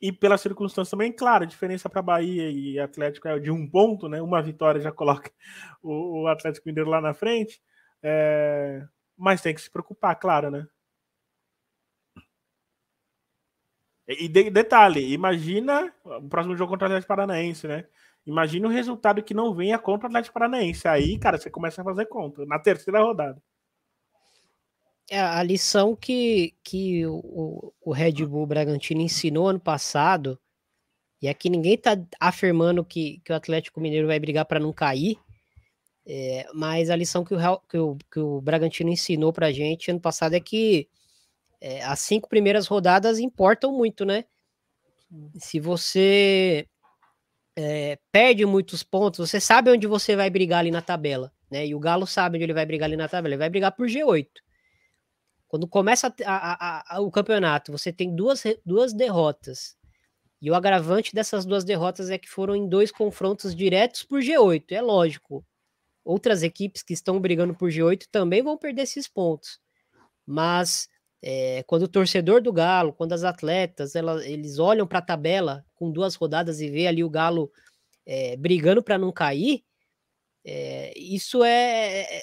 [0.00, 4.08] E pela circunstância também, claro, a diferença para Bahia e Atlético é de um ponto,
[4.08, 4.20] né?
[4.20, 5.30] Uma vitória já coloca
[5.82, 7.60] o, o Atlético Mineiro lá na frente.
[8.02, 8.86] É...
[9.16, 10.66] Mas tem que se preocupar, claro, né?
[14.08, 17.86] E de, detalhe, imagina o próximo jogo contra o Atlético Paranaense, né?
[18.24, 20.86] Imagina o resultado que não venha contra o Atlético Paranaense.
[20.86, 23.42] Aí, cara, você começa a fazer conta na terceira rodada.
[25.10, 30.38] É, a lição que, que o, o Red Bull Bragantino ensinou ano passado,
[31.22, 35.18] e aqui ninguém está afirmando que, que o Atlético Mineiro vai brigar para não cair,
[36.06, 40.00] É, mas a lição que o, que o, que o Bragantino ensinou pra gente ano
[40.00, 40.88] passado é que
[41.60, 44.24] é, as cinco primeiras rodadas importam muito, né?
[45.38, 46.66] Se você
[47.56, 51.66] é, perde muitos pontos, você sabe onde você vai brigar ali na tabela, né?
[51.66, 53.88] E o Galo sabe onde ele vai brigar ali na tabela, ele vai brigar por
[53.88, 54.28] G8.
[55.48, 59.76] Quando começa a, a, a, o campeonato, você tem duas, duas derrotas.
[60.40, 64.72] E o agravante dessas duas derrotas é que foram em dois confrontos diretos por G8.
[64.72, 65.44] É lógico.
[66.04, 69.58] Outras equipes que estão brigando por G8 também vão perder esses pontos.
[70.26, 70.88] Mas
[71.22, 75.64] é, quando o torcedor do Galo, quando as atletas, ela, eles olham para a tabela
[75.74, 77.50] com duas rodadas e vê ali o Galo
[78.04, 79.64] é, brigando para não cair,
[80.44, 82.22] é, isso é, é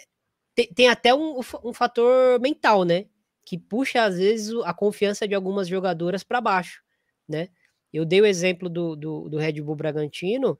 [0.56, 3.06] tem, tem até um, um, fator mental, né?
[3.46, 6.82] Que puxa às vezes a confiança de algumas jogadoras para baixo,
[7.28, 7.50] né?
[7.92, 10.60] Eu dei o exemplo do, do, do Red Bull Bragantino,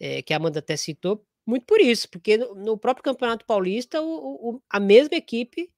[0.00, 4.00] é, que a Amanda até citou, muito por isso, porque no, no próprio Campeonato Paulista,
[4.00, 5.70] o, o, a mesma equipe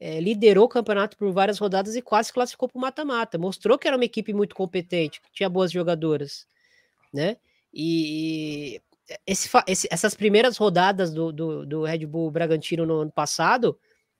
[0.00, 3.38] é, liderou o campeonato por várias rodadas e quase classificou para o mata-mata.
[3.38, 6.46] Mostrou que era uma equipe muito competente, que tinha boas jogadoras,
[7.12, 7.36] né?
[7.72, 8.80] E
[9.26, 13.78] esse, esse, essas primeiras rodadas do, do, do, Red Bull Bragantino no ano passado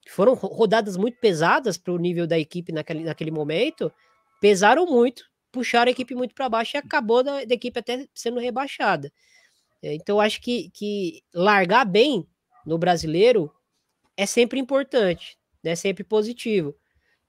[0.08, 3.92] foram rodadas muito pesadas para o nível da equipe naquele, naquele momento,
[4.40, 8.40] pesaram muito, puxaram a equipe muito para baixo e acabou da, da, equipe até sendo
[8.40, 9.12] rebaixada.
[9.82, 12.26] É, então, acho que, que largar bem
[12.66, 13.52] no brasileiro
[14.16, 16.74] é sempre importante né, sempre positivo.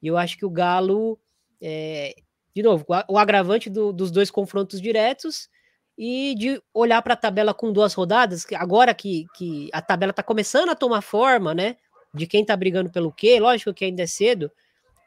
[0.01, 1.19] E eu acho que o Galo,
[1.61, 2.15] é,
[2.55, 5.49] de novo, o agravante do, dos dois confrontos diretos
[5.97, 10.09] e de olhar para a tabela com duas rodadas, que agora que, que a tabela
[10.09, 11.77] está começando a tomar forma, né?
[12.13, 14.51] De quem está brigando pelo quê, lógico que ainda é cedo,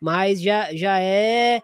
[0.01, 1.63] mas já, já é,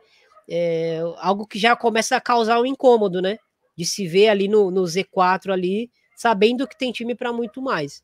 [0.48, 3.38] é, algo que já começa a causar um incômodo, né?
[3.76, 8.02] De se ver ali no, no Z4 ali, sabendo que tem time para muito mais.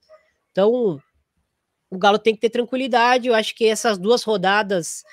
[0.51, 1.01] Então,
[1.91, 3.28] o Galo tem que ter tranquilidade.
[3.28, 5.05] Eu acho que essas duas rodadas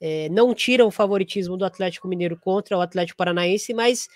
[0.00, 4.08] é, não tiram o favoritismo do Atlético Mineiro contra o Atlético Paranaense, mas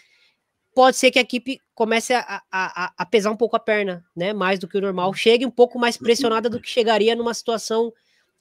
[0.75, 4.33] pode ser que a equipe comece a, a, a, pesar um pouco a perna, né?
[4.33, 7.93] Mais do que o normal, chegue um pouco mais pressionada do que chegaria numa situação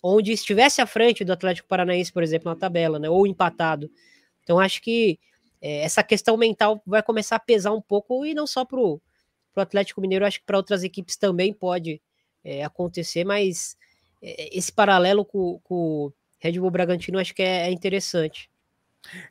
[0.02, 3.10] onde estivesse à frente do Atlético Paranaense, por exemplo, na tabela, né?
[3.10, 3.90] Ou empatado.
[4.44, 5.20] Então acho que
[5.62, 9.02] é, essa questão mental vai começar a pesar um pouco e não só para o
[9.56, 12.02] Atlético Mineiro, acho que para outras equipes também pode
[12.44, 13.78] é, acontecer, mas
[14.22, 18.50] é, esse paralelo com, com o Red Bull Bragantino acho que é, é interessante.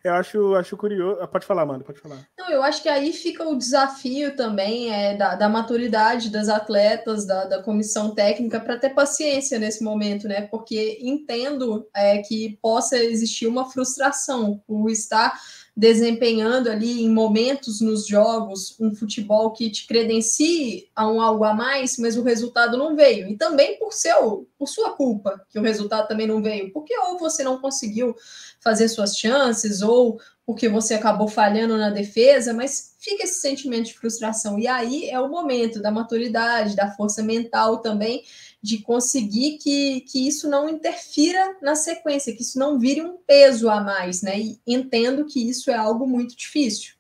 [0.05, 1.21] Eu acho, acho curioso.
[1.21, 2.19] Ah, pode falar, mano, pode falar.
[2.39, 7.27] Não, eu acho que aí fica o desafio também é, da, da maturidade das atletas,
[7.27, 10.43] da, da comissão técnica, para ter paciência nesse momento, né?
[10.43, 15.39] Porque entendo é, que possa existir uma frustração por estar
[15.75, 21.55] desempenhando ali em momentos nos jogos um futebol que te credencie a um algo a
[21.55, 23.27] mais, mas o resultado não veio.
[23.29, 27.19] E também por seu, por sua culpa que o resultado também não veio, porque ou
[27.19, 28.15] você não conseguiu
[28.61, 33.95] fazer suas chances ou porque você acabou falhando na defesa, mas fica esse sentimento de
[33.95, 34.59] frustração.
[34.59, 38.23] E aí é o momento da maturidade, da força mental também,
[38.63, 43.69] de conseguir que, que isso não interfira na sequência, que isso não vire um peso
[43.69, 44.39] a mais, né?
[44.39, 46.95] E entendo que isso é algo muito difícil.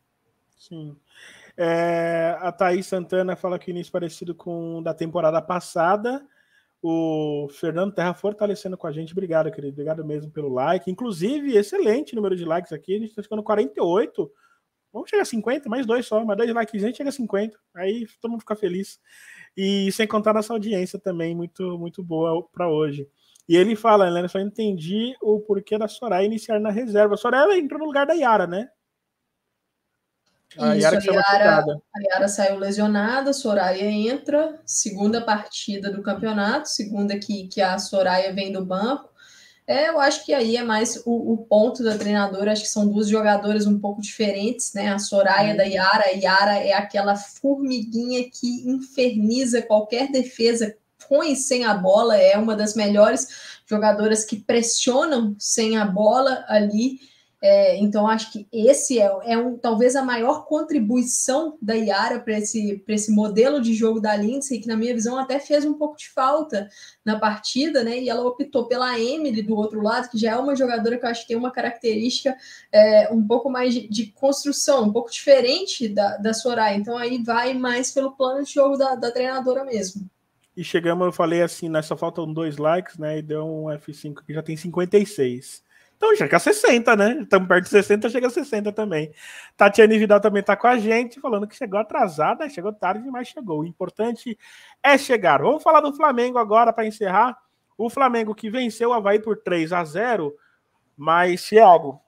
[0.59, 0.97] Sim.
[1.57, 6.27] É, a Thaís Santana fala que início parecido com o da temporada passada.
[6.83, 9.13] O Fernando Terra fortalecendo com a gente.
[9.13, 9.73] Obrigado, querido.
[9.73, 10.91] Obrigado mesmo pelo like.
[10.91, 12.97] Inclusive, excelente número de likes aqui.
[12.97, 14.33] A gente está ficando 48.
[14.93, 17.59] Vamos chegar a 50, mais dois só, mais dois likes, a gente chega a 50.
[17.75, 19.01] Aí todo mundo fica feliz.
[19.57, 23.07] E sem contar nossa audiência também, muito, muito boa para hoje.
[23.49, 24.27] E ele fala, né?
[24.29, 27.15] Só entendi o porquê da Soraya iniciar na reserva.
[27.15, 28.69] A Soraya entrou no lugar da Yara, né?
[30.59, 36.69] A Isso, Yara, a Yara, a Yara saiu lesionada, Soraya entra, segunda partida do campeonato,
[36.69, 39.12] segunda que, que a Soraya vem do banco.
[39.67, 42.89] É, eu acho que aí é mais o, o, ponto da treinadora, acho que são
[42.89, 44.89] duas jogadoras um pouco diferentes, né?
[44.89, 50.77] A Soraya da Yara, a Yara é aquela formiguinha que inferniza qualquer defesa
[51.09, 53.29] com e sem a bola, é uma das melhores
[53.67, 56.99] jogadoras que pressionam sem a bola ali.
[57.45, 62.39] É, então, acho que esse é, é um, talvez a maior contribuição da Yara para
[62.39, 65.97] esse, esse modelo de jogo da Lindsay, que na minha visão até fez um pouco
[65.97, 66.69] de falta
[67.05, 67.99] na partida, né?
[67.99, 71.11] E ela optou pela Emily do outro lado, que já é uma jogadora que eu
[71.11, 72.37] acho que tem uma característica
[72.71, 76.77] é, um pouco mais de, de, construção, um pouco diferente da, da Soraya.
[76.77, 80.09] Então, aí vai mais pelo plano de jogo da, da treinadora mesmo.
[80.57, 83.19] E chegamos, eu falei assim, né, só faltam dois likes, né?
[83.19, 85.72] E deu um F5 que já tem 56.
[86.03, 87.21] Então chega a 60, né?
[87.21, 89.15] Estamos perto de 60, chega a 60 também.
[89.57, 93.61] Tatiane Vidal também está com a gente, falando que chegou atrasada, chegou tarde, mas chegou.
[93.61, 94.37] O importante
[94.83, 95.41] é chegar.
[95.41, 97.39] Vamos falar do Flamengo agora para encerrar.
[97.79, 100.37] O Flamengo que venceu o Havaí por 3 a 0
[100.97, 102.01] mas, Thiago.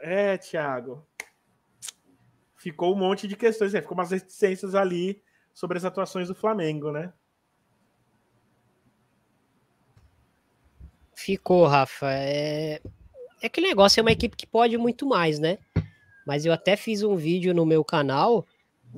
[0.00, 1.04] É, Thiago.
[2.56, 3.80] Ficou um monte de questões, né?
[3.80, 5.20] ficou umas reticências ali
[5.52, 7.12] sobre as atuações do Flamengo, né?
[11.22, 12.12] Ficou, Rafa.
[12.12, 12.80] É...
[13.40, 15.56] é aquele negócio, é uma equipe que pode muito mais, né?
[16.26, 18.44] Mas eu até fiz um vídeo no meu canal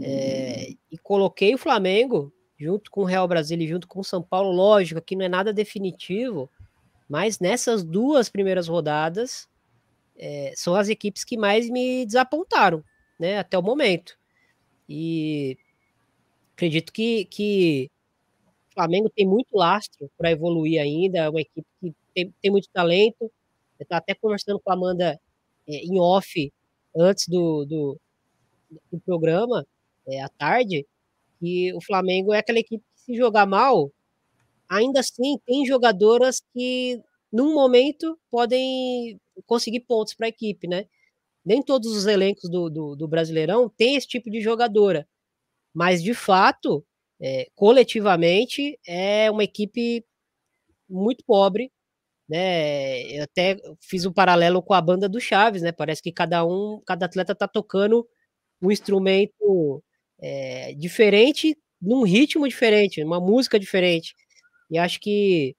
[0.01, 0.71] é...
[0.91, 4.51] e coloquei o Flamengo junto com o Real Brasil e junto com o São Paulo.
[4.53, 6.51] Lógico, aqui não é nada definitivo,
[7.07, 9.47] mas nessas duas primeiras rodadas
[10.17, 10.55] é...
[10.57, 12.83] são as equipes que mais me desapontaram,
[13.21, 13.39] né?
[13.39, 14.17] Até o momento.
[14.89, 15.59] E
[16.55, 17.91] acredito que, que
[18.71, 22.69] o Flamengo tem muito lastro para evoluir ainda, é uma equipe que tem, tem muito
[22.73, 23.31] talento.
[23.79, 25.21] Eu estava até conversando com a Amanda
[25.67, 26.53] é, em off
[26.97, 28.01] antes do, do,
[28.93, 29.67] do programa,
[30.07, 30.87] é, à tarde,
[31.41, 33.91] que o Flamengo é aquela equipe que, se jogar mal,
[34.69, 37.01] ainda assim tem jogadoras que,
[37.33, 40.87] num momento, podem conseguir pontos para a equipe, né?
[41.45, 45.07] Nem todos os elencos do, do, do, Brasileirão têm esse tipo de jogadora,
[45.75, 46.85] mas de fato,
[47.21, 50.05] é, coletivamente, é uma equipe
[50.89, 51.71] muito pobre
[52.29, 53.03] né?
[53.13, 55.73] Eu até fiz um paralelo com a banda do Chaves, né?
[55.73, 58.07] Parece que cada um, cada atleta tá tocando
[58.63, 59.83] um instrumento
[60.21, 64.15] é, diferente, num ritmo diferente, uma música diferente.
[64.71, 65.55] E acho que,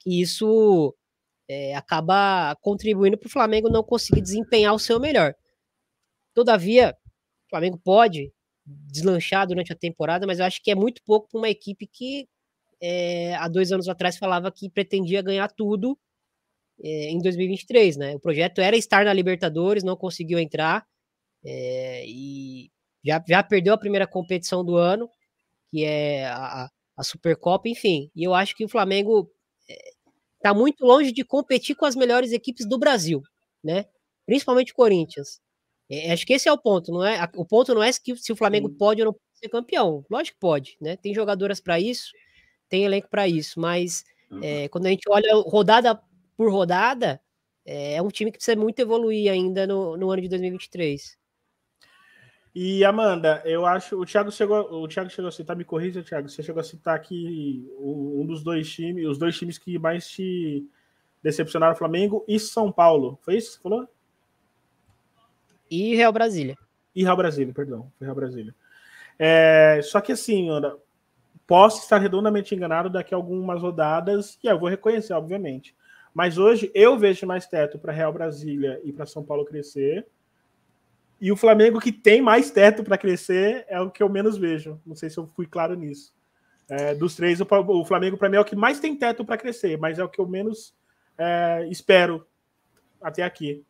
[0.00, 0.94] que isso
[1.48, 5.34] é, acaba contribuindo para o Flamengo não conseguir desempenhar o seu melhor.
[6.34, 6.96] Todavia,
[7.46, 8.32] o Flamengo pode
[8.66, 12.28] deslanchar durante a temporada, mas eu acho que é muito pouco para uma equipe que
[12.80, 15.98] é, há dois anos atrás falava que pretendia ganhar tudo
[16.82, 18.16] é, em 2023, né?
[18.16, 20.86] O projeto era estar na Libertadores, não conseguiu entrar
[21.44, 22.70] é, e
[23.04, 25.08] já, já perdeu a primeira competição do ano,
[25.70, 28.10] que é a, a Supercopa, enfim.
[28.14, 29.30] E eu acho que o Flamengo
[30.36, 33.22] está muito longe de competir com as melhores equipes do Brasil,
[33.62, 33.86] né?
[34.26, 35.40] Principalmente o Corinthians.
[35.90, 37.18] É, acho que esse é o ponto, não é?
[37.36, 40.04] O ponto não é se o Flamengo pode ou não pode ser campeão.
[40.10, 40.96] Lógico que pode, né?
[40.96, 42.10] Tem jogadoras para isso
[42.74, 44.04] tem elenco para isso, mas
[44.42, 46.00] é, quando a gente olha rodada
[46.36, 47.20] por rodada,
[47.64, 51.16] é, é, um time que precisa muito evoluir ainda no, no ano de 2023.
[52.52, 56.28] E Amanda, eu acho o Thiago chegou, o Thiago chegou a citar, me corrija, Thiago,
[56.28, 60.66] você chegou a citar aqui um dos dois times, os dois times que mais te
[61.22, 63.20] decepcionaram, Flamengo e São Paulo.
[63.22, 63.88] Foi isso que você falou?
[65.70, 66.56] E Real Brasília.
[66.92, 68.54] E Real Brasília, perdão, foi Real Brasília.
[69.16, 70.76] É, só que assim, Ana,
[71.46, 75.74] Posso estar redondamente enganado daqui a algumas rodadas, e eu vou reconhecer, obviamente.
[76.14, 80.06] Mas hoje eu vejo mais teto para Real Brasília e para São Paulo crescer.
[81.20, 84.80] E o Flamengo que tem mais teto para crescer é o que eu menos vejo.
[84.86, 86.14] Não sei se eu fui claro nisso.
[86.68, 89.36] É, dos três, o, o Flamengo para mim é o que mais tem teto para
[89.36, 90.74] crescer, mas é o que eu menos
[91.18, 92.26] é, espero
[93.02, 93.64] até aqui.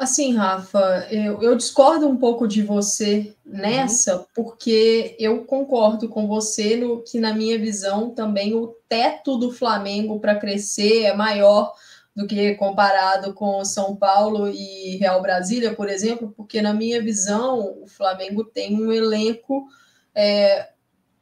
[0.00, 4.24] Assim, Rafa, eu, eu, discordo um pouco de você nessa, uhum.
[4.34, 10.18] porque eu concordo com você no que, na minha visão, também o teto do Flamengo
[10.18, 11.74] para crescer é maior
[12.16, 17.82] do que comparado com São Paulo e Real Brasília, por exemplo, porque, na minha visão,
[17.82, 19.66] o Flamengo tem um elenco
[20.14, 20.70] é,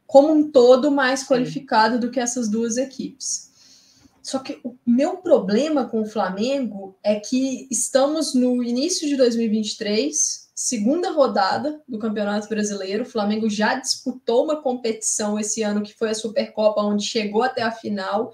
[0.07, 3.48] como um todo mais qualificado do que essas duas equipes.
[4.29, 10.51] Só que o meu problema com o Flamengo é que estamos no início de 2023,
[10.53, 13.01] segunda rodada do Campeonato Brasileiro.
[13.01, 17.63] O Flamengo já disputou uma competição esse ano que foi a Supercopa, onde chegou até
[17.63, 18.31] a final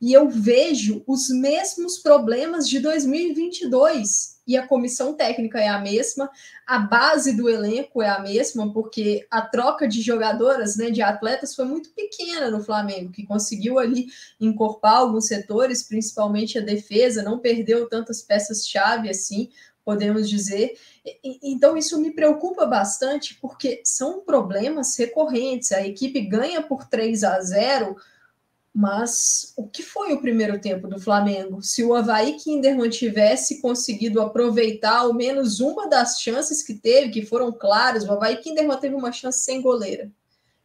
[0.00, 6.30] e eu vejo os mesmos problemas de 2022 e a comissão técnica é a mesma,
[6.64, 11.54] a base do elenco é a mesma, porque a troca de jogadoras, né, de atletas
[11.54, 14.06] foi muito pequena no Flamengo, que conseguiu ali
[14.40, 19.50] encorpar alguns setores, principalmente a defesa, não perdeu tantas peças-chave assim,
[19.84, 20.76] podemos dizer.
[21.42, 25.70] Então, isso me preocupa bastante, porque são problemas recorrentes.
[25.72, 27.96] A equipe ganha por 3 a 0
[28.78, 31.62] mas o que foi o primeiro tempo do Flamengo?
[31.62, 37.24] Se o Havaí Kinderman tivesse conseguido aproveitar ao menos uma das chances que teve, que
[37.24, 40.12] foram claras, o Havaí Kinderman teve uma chance sem goleira,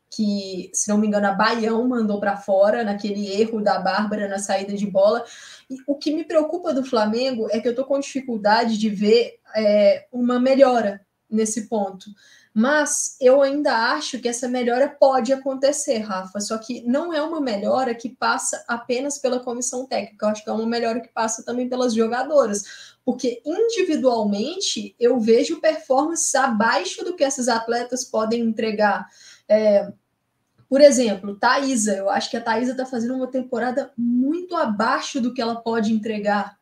[0.10, 4.40] que, se não me engano, a Baião mandou para fora naquele erro da Bárbara na
[4.40, 5.24] saída de bola.
[5.70, 9.40] E o que me preocupa do Flamengo é que eu estou com dificuldade de ver
[9.56, 11.00] é, uma melhora
[11.30, 12.08] nesse ponto.
[12.54, 16.40] Mas eu ainda acho que essa melhora pode acontecer, Rafa.
[16.42, 20.26] Só que não é uma melhora que passa apenas pela comissão técnica.
[20.26, 22.92] Eu acho que é uma melhora que passa também pelas jogadoras.
[23.06, 29.08] Porque individualmente eu vejo performances abaixo do que essas atletas podem entregar.
[29.48, 29.92] É,
[30.72, 35.34] por exemplo, Thaisa, eu acho que a Thaisa está fazendo uma temporada muito abaixo do
[35.34, 36.58] que ela pode entregar.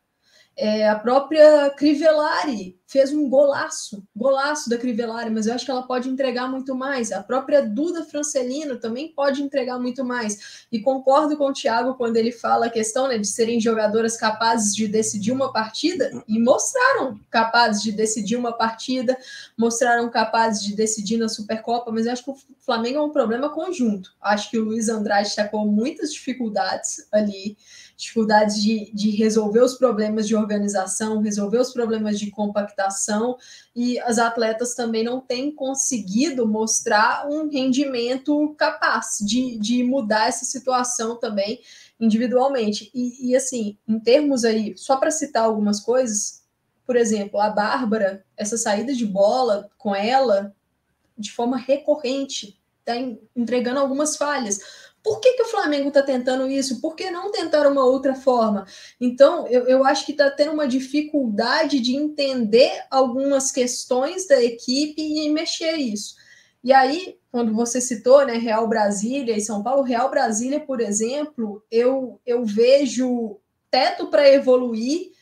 [0.56, 5.84] É, a própria Crivellari fez um golaço, golaço da Crivellari, mas eu acho que ela
[5.84, 7.12] pode entregar muito mais.
[7.12, 10.66] A própria Duda Francelino também pode entregar muito mais.
[10.72, 14.74] E concordo com o Thiago quando ele fala a questão né, de serem jogadoras capazes
[14.74, 19.16] de decidir uma partida, e mostraram capazes de decidir uma partida,
[19.56, 23.48] mostraram capazes de decidir na Supercopa, mas eu acho que o Flamengo é um problema
[23.50, 24.12] conjunto.
[24.20, 27.56] Acho que o Luiz Andrade está com muitas dificuldades ali
[28.00, 33.36] dificuldades de, de resolver os problemas de organização, resolver os problemas de compactação,
[33.76, 40.44] e as atletas também não têm conseguido mostrar um rendimento capaz de, de mudar essa
[40.44, 41.60] situação também
[42.00, 42.90] individualmente.
[42.94, 46.42] E, e assim, em termos aí, só para citar algumas coisas,
[46.86, 50.54] por exemplo, a Bárbara, essa saída de bola com ela
[51.18, 52.96] de forma recorrente, está
[53.36, 54.89] entregando algumas falhas.
[55.02, 56.80] Por que, que o Flamengo está tentando isso?
[56.80, 58.66] Por que não tentar uma outra forma?
[59.00, 65.00] Então, eu, eu acho que está tendo uma dificuldade de entender algumas questões da equipe
[65.00, 66.14] e mexer isso.
[66.62, 71.64] E aí, quando você citou né, Real Brasília e São Paulo, Real Brasília, por exemplo,
[71.70, 73.40] eu, eu vejo
[73.70, 75.12] teto para evoluir,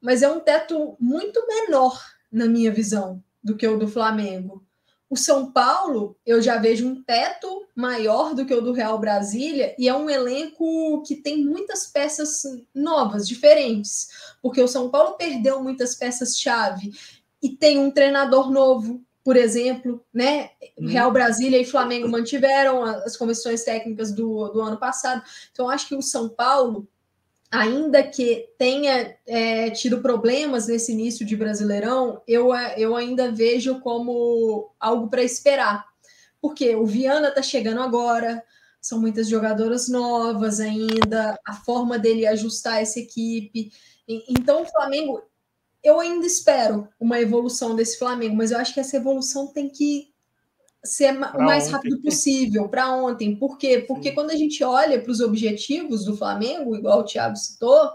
[0.00, 2.00] mas é um teto muito menor,
[2.32, 4.65] na minha visão, do que o do Flamengo.
[5.08, 9.74] O São Paulo, eu já vejo um teto maior do que o do Real Brasília,
[9.78, 12.42] e é um elenco que tem muitas peças
[12.74, 14.08] novas, diferentes,
[14.42, 16.92] porque o São Paulo perdeu muitas peças-chave
[17.40, 20.50] e tem um treinador novo, por exemplo, né?
[20.78, 20.88] Uhum.
[20.88, 25.22] Real Brasília e Flamengo mantiveram as comissões técnicas do, do ano passado.
[25.52, 26.88] Então, acho que o São Paulo
[27.50, 34.70] ainda que tenha é, tido problemas nesse início de Brasileirão, eu, eu ainda vejo como
[34.80, 35.84] algo para esperar.
[36.40, 38.42] Porque o Viana está chegando agora,
[38.80, 43.72] são muitas jogadoras novas ainda, a forma dele ajustar essa equipe.
[44.08, 45.22] Então, o Flamengo,
[45.82, 50.14] eu ainda espero uma evolução desse Flamengo, mas eu acho que essa evolução tem que
[50.86, 51.72] ser pra o mais ontem.
[51.72, 53.36] rápido possível para ontem.
[53.36, 53.84] Por quê?
[53.86, 54.14] Porque Sim.
[54.14, 57.90] quando a gente olha para os objetivos do Flamengo, igual o Thiago citou,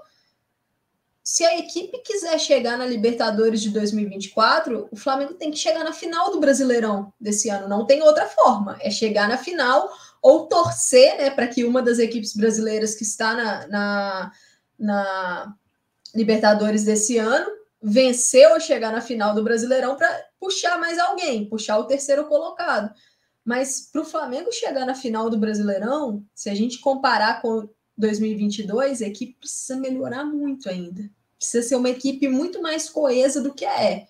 [1.23, 5.93] se a equipe quiser chegar na Libertadores de 2024, o Flamengo tem que chegar na
[5.93, 7.67] final do Brasileirão desse ano.
[7.67, 8.77] Não tem outra forma.
[8.81, 9.89] É chegar na final
[10.21, 14.31] ou torcer né, para que uma das equipes brasileiras que está na, na,
[14.77, 15.55] na
[16.13, 21.79] Libertadores desse ano vencer ou chegar na final do Brasileirão para puxar mais alguém, puxar
[21.79, 22.93] o terceiro colocado.
[23.43, 27.67] Mas para o Flamengo chegar na final do Brasileirão, se a gente comparar com
[27.97, 31.09] 2022, a equipe precisa melhorar muito ainda.
[31.37, 34.07] Precisa ser uma equipe muito mais coesa do que é.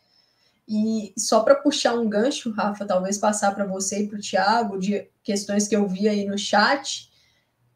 [0.68, 4.78] E só para puxar um gancho, Rafa, talvez passar para você e para o Thiago,
[4.78, 7.10] de questões que eu vi aí no chat,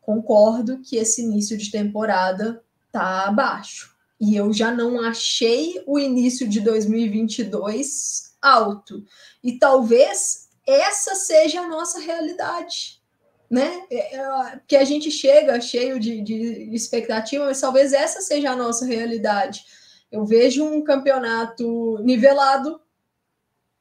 [0.01, 3.94] concordo que esse início de temporada tá abaixo.
[4.20, 9.03] E eu já não achei o início de 2022 alto.
[9.43, 13.01] E talvez essa seja a nossa realidade,
[13.49, 13.84] né?
[13.89, 18.55] É, é, que a gente chega cheio de, de expectativa, mas talvez essa seja a
[18.55, 19.66] nossa realidade.
[20.11, 22.80] Eu vejo um campeonato nivelado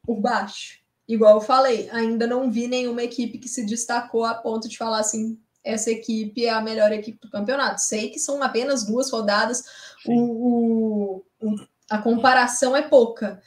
[0.02, 0.82] por baixo.
[1.06, 5.00] Igual eu falei, ainda não vi nenhuma equipe que se destacou a ponto de falar
[5.00, 7.80] assim: essa equipe é a melhor equipe do campeonato.
[7.80, 9.64] Sei que são apenas duas rodadas,
[10.06, 11.56] o, o,
[11.90, 13.40] a comparação é pouca,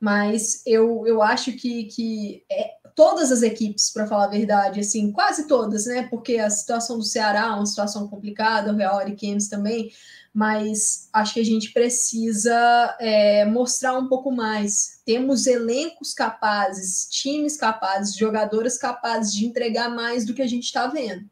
[0.00, 5.12] mas eu, eu acho que, que é, todas as equipes, para falar a verdade, assim,
[5.12, 6.06] quase todas, né?
[6.08, 9.90] Porque a situação do Ceará é uma situação complicada, o Real Ariquemes também,
[10.32, 15.00] mas acho que a gente precisa é, mostrar um pouco mais.
[15.04, 20.86] Temos elencos capazes, times capazes, jogadoras capazes de entregar mais do que a gente está
[20.86, 21.28] vendo.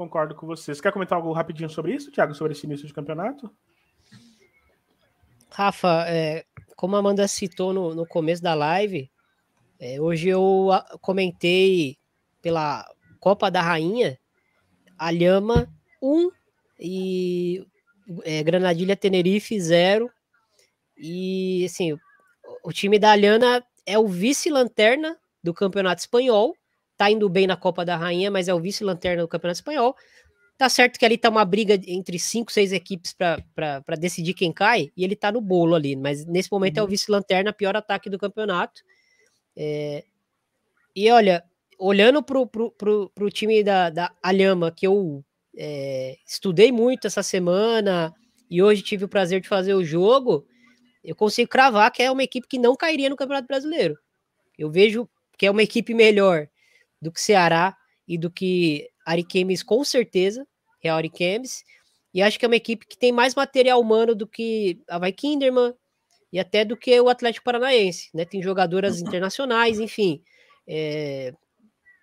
[0.00, 0.74] Concordo com você.
[0.74, 3.54] Você quer comentar algo rapidinho sobre isso, Thiago, sobre esse início de campeonato?
[5.50, 9.10] Rafa, é, como a Amanda citou no, no começo da live,
[9.78, 10.70] é, hoje eu
[11.02, 11.98] comentei
[12.40, 12.82] pela
[13.20, 14.18] Copa da Rainha,
[14.96, 15.70] a Lhama
[16.00, 16.30] 1
[16.78, 17.66] e
[18.24, 20.10] é, Granadilha Tenerife 0.
[20.96, 21.98] E assim,
[22.64, 26.56] o, time da Alhana é o vice-lanterna do Campeonato Espanhol
[27.00, 29.96] tá indo bem na Copa da Rainha, mas é o vice-lanterna do Campeonato Espanhol.
[30.58, 34.92] Tá certo que ali tá uma briga entre cinco, seis equipes para decidir quem cai,
[34.94, 36.80] e ele tá no bolo ali, mas nesse momento uhum.
[36.80, 36.90] é o uhum.
[36.90, 38.82] vice-lanterna, pior ataque do campeonato.
[39.56, 40.04] É,
[40.94, 41.42] e olha,
[41.78, 45.24] olhando para o time da, da Alhama, que eu
[45.56, 48.12] é, estudei muito essa semana
[48.50, 50.46] e hoje tive o prazer de fazer o jogo,
[51.02, 53.96] eu consigo cravar que é uma equipe que não cairia no Campeonato Brasileiro.
[54.58, 56.46] Eu vejo que é uma equipe melhor
[57.00, 57.76] do que Ceará
[58.06, 60.46] e do que Ariquemes, com certeza,
[60.82, 61.64] Real Ariquemes,
[62.12, 65.12] e acho que é uma equipe que tem mais material humano do que a Vai
[65.12, 65.74] Kinderman
[66.32, 68.24] e até do que o Atlético Paranaense, né?
[68.24, 70.22] Tem jogadoras internacionais, enfim.
[70.66, 71.32] É...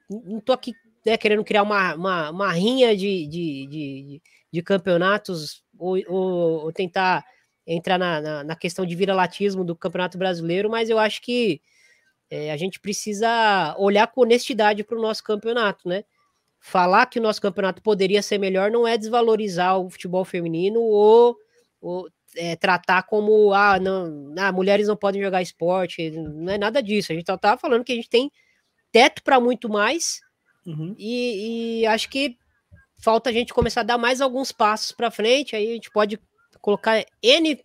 [0.09, 0.73] Não tô aqui
[1.05, 4.21] né, querendo criar uma, uma, uma rinha de, de, de,
[4.51, 7.25] de campeonatos ou, ou, ou, tentar
[7.65, 11.61] entrar na, na, na questão de viralatismo do Campeonato Brasileiro, mas eu acho que
[12.29, 16.03] é, a gente precisa olhar com honestidade para o nosso campeonato, né?
[16.59, 21.37] Falar que o nosso campeonato poderia ser melhor não é desvalorizar o futebol feminino ou,
[21.79, 26.81] ou é, tratar como ah, não, ah, mulheres não podem jogar esporte, não é nada
[26.81, 27.11] disso.
[27.11, 28.31] A gente estava falando que a gente tem
[28.91, 30.19] teto para muito mais
[30.65, 30.95] uhum.
[30.97, 32.37] e, e acho que
[32.99, 35.55] falta a gente começar a dar mais alguns passos para frente.
[35.55, 36.19] Aí a gente pode
[36.59, 37.63] colocar N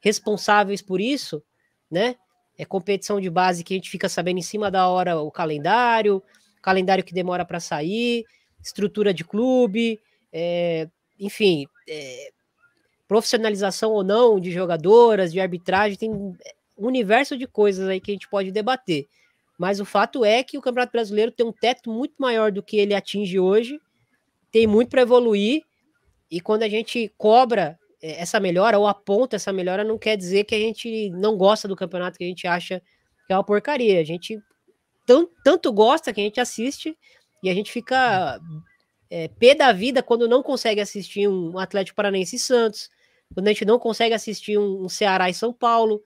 [0.00, 1.42] responsáveis por isso,
[1.90, 2.16] né?
[2.56, 6.22] É competição de base que a gente fica sabendo em cima da hora o calendário,
[6.62, 8.24] calendário que demora para sair,
[8.62, 10.00] estrutura de clube,
[10.32, 10.88] é,
[11.18, 12.30] enfim, é,
[13.06, 16.36] profissionalização ou não de jogadoras, de arbitragem, tem um
[16.76, 19.06] universo de coisas aí que a gente pode debater.
[19.58, 22.76] Mas o fato é que o Campeonato Brasileiro tem um teto muito maior do que
[22.76, 23.80] ele atinge hoje,
[24.50, 25.62] tem muito para evoluir,
[26.30, 30.54] e quando a gente cobra essa melhora ou aponta essa melhora não quer dizer que
[30.54, 32.82] a gente não gosta do campeonato, que a gente acha
[33.26, 33.98] que é uma porcaria.
[33.98, 34.38] A gente
[35.06, 36.96] tanto, tanto gosta que a gente assiste
[37.42, 38.38] e a gente fica
[39.10, 42.90] é, pé da vida quando não consegue assistir um Atlético Paranaense e Santos,
[43.32, 46.02] quando a gente não consegue assistir um, um Ceará e São Paulo.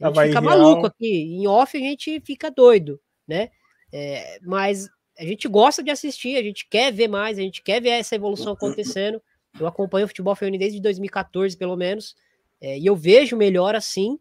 [0.00, 0.42] A gente fica real.
[0.42, 1.36] maluco aqui.
[1.36, 3.50] Em off a gente fica doido, né?
[3.92, 4.88] É, mas
[5.18, 8.14] a gente gosta de assistir, a gente quer ver mais, a gente quer ver essa
[8.14, 9.20] evolução acontecendo.
[9.58, 12.14] Eu acompanho o futebol feminino desde 2014, pelo menos,
[12.60, 14.18] é, e eu vejo melhor assim.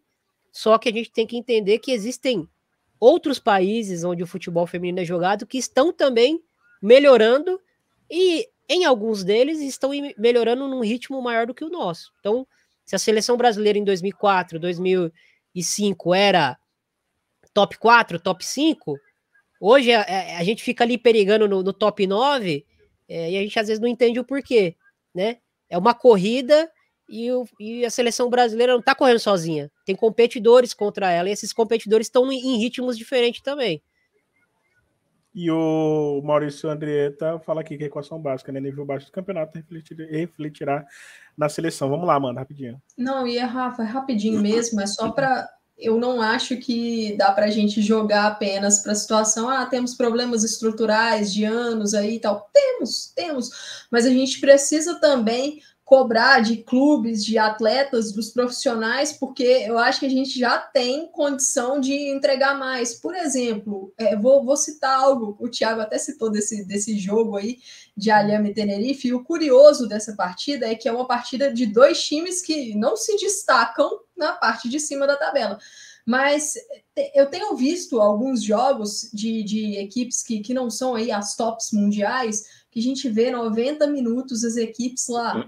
[0.51, 2.47] Só que a gente tem que entender que existem
[2.99, 6.41] outros países onde o futebol feminino é jogado que estão também
[6.81, 7.59] melhorando
[8.09, 12.11] e em alguns deles estão melhorando num ritmo maior do que o nosso.
[12.19, 12.45] Então,
[12.85, 16.57] se a seleção brasileira em 2004, 2005 era
[17.53, 18.97] top 4, top 5,
[19.59, 22.65] hoje a, a gente fica ali perigando no, no top 9
[23.07, 24.75] é, e a gente às vezes não entende o porquê
[25.13, 25.37] né?
[25.69, 26.69] É uma corrida
[27.07, 29.71] e, o, e a seleção brasileira não está correndo sozinha.
[29.85, 33.81] Tem competidores contra ela e esses competidores estão em ritmos diferentes também.
[35.33, 38.59] E o Maurício Andrieta fala aqui que a equação básica, né?
[38.59, 40.85] Nível baixo do campeonato refletirá, refletirá
[41.37, 41.89] na seleção.
[41.89, 42.81] Vamos lá, mano, rapidinho.
[42.97, 45.47] Não, e é, Rafa, é rapidinho mesmo, é só para
[45.79, 49.95] eu não acho que dá para a gente jogar apenas para a situação, ah, temos
[49.95, 52.49] problemas estruturais de anos aí e tal.
[52.53, 53.49] Temos, temos,
[53.89, 59.99] mas a gente precisa também cobrar de clubes, de atletas, dos profissionais, porque eu acho
[59.99, 62.93] que a gente já tem condição de entregar mais.
[62.93, 67.57] Por exemplo, é, vou, vou, citar algo, o Thiago até citou desse, desse jogo aí
[67.95, 71.65] de Alhama e Tenerife, e o curioso dessa partida é que é uma partida de
[71.65, 75.59] dois times que não se destacam na parte de cima da tabela.
[76.05, 76.55] Mas
[77.13, 81.71] eu tenho visto alguns jogos de, de equipes que, que não são aí as tops
[81.71, 85.47] mundiais, que a gente vê 90 minutos as equipes lá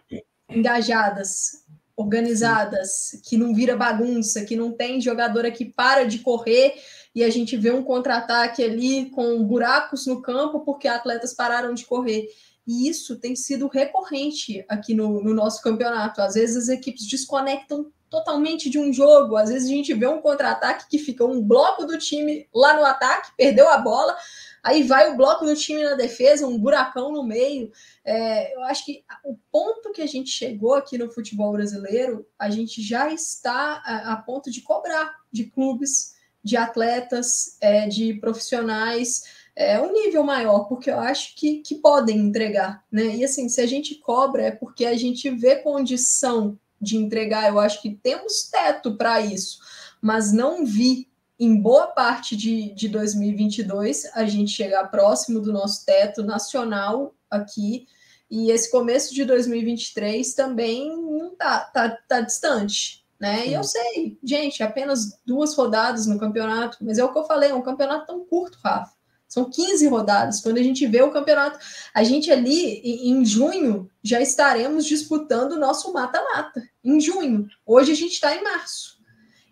[0.50, 1.64] engajadas,
[1.96, 6.76] organizadas, que não vira bagunça, que não tem jogadora que para de correr
[7.14, 11.86] e a gente vê um contra-ataque ali com buracos no campo porque atletas pararam de
[11.86, 12.28] correr.
[12.66, 16.22] E isso tem sido recorrente aqui no, no nosso campeonato.
[16.22, 19.36] Às vezes as equipes desconectam totalmente de um jogo.
[19.36, 22.86] Às vezes a gente vê um contra-ataque que fica um bloco do time lá no
[22.86, 24.16] ataque, perdeu a bola,
[24.62, 27.72] aí vai o bloco do time na defesa, um buracão no meio.
[28.06, 32.50] É, eu acho que o ponto que a gente chegou aqui no futebol brasileiro, a
[32.50, 36.14] gente já está a, a ponto de cobrar de clubes,
[36.44, 39.24] de atletas, é, de profissionais.
[39.56, 43.16] É um nível maior, porque eu acho que, que podem entregar, né?
[43.16, 47.60] E assim, se a gente cobra é porque a gente vê condição de entregar, eu
[47.60, 49.60] acho que temos teto para isso,
[50.02, 51.12] mas não vi
[51.42, 57.88] em boa parte de, de 2022 a gente chegar próximo do nosso teto nacional aqui.
[58.30, 63.48] E esse começo de 2023 também não tá, tá, tá distante, né?
[63.48, 67.52] E eu sei, gente, apenas duas rodadas no campeonato, mas é o que eu falei,
[67.52, 68.92] é um campeonato tão curto, Rafa.
[69.28, 70.42] São 15 rodadas.
[70.42, 71.60] Quando a gente vê o campeonato,
[71.94, 76.62] a gente ali em junho já estaremos disputando o nosso mata-mata.
[76.84, 77.48] Em junho.
[77.66, 79.00] Hoje a gente está em março.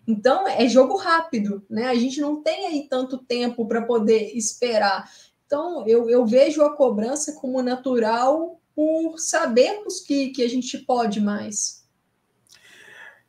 [0.06, 1.86] Então é jogo rápido, né?
[1.86, 5.08] A gente não tem aí tanto tempo para poder esperar.
[5.46, 11.20] Então eu, eu vejo a cobrança como natural por sabermos que, que a gente pode
[11.20, 11.79] mais.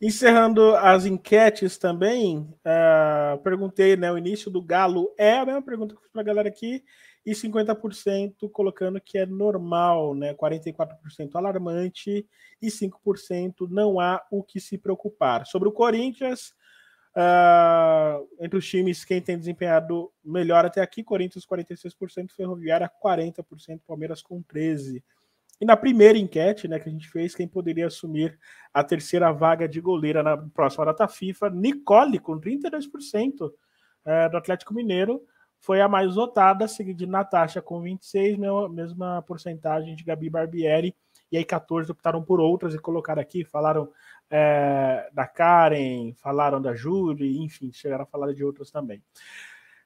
[0.02, 5.94] Encerrando as enquetes também, uh, perguntei, né, o início do Galo é a mesma pergunta
[5.94, 6.84] que fiz para a galera aqui,
[7.24, 12.28] e 50% colocando que é normal, né, 44% alarmante
[12.60, 15.46] e 5% não há o que se preocupar.
[15.46, 16.56] Sobre o Corinthians,
[17.16, 24.24] uh, entre os times, quem tem desempenhado melhor até aqui, Corinthians 46%, Ferroviária 40%, Palmeiras
[24.24, 25.04] com 13%.
[25.62, 28.36] E na primeira enquete né, que a gente fez, quem poderia assumir
[28.74, 33.52] a terceira vaga de goleira na próxima data FIFA, Nicole, com 32%
[34.04, 35.22] é, do Atlético Mineiro,
[35.60, 40.96] foi a mais votada, seguida de Natasha com 26%, mesma, porcentagem de Gabi Barbieri,
[41.32, 43.88] e aí 14 optaram por outras e colocaram aqui, falaram
[44.32, 49.04] é, da Karen, falaram da Júlia, enfim, chegaram a falar de outras também.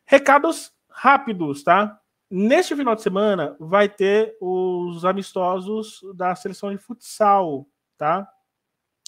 [0.05, 1.99] Recados rápidos, tá?
[2.29, 7.67] Neste final de semana vai ter os amistosos da seleção de futsal,
[7.97, 8.27] tá?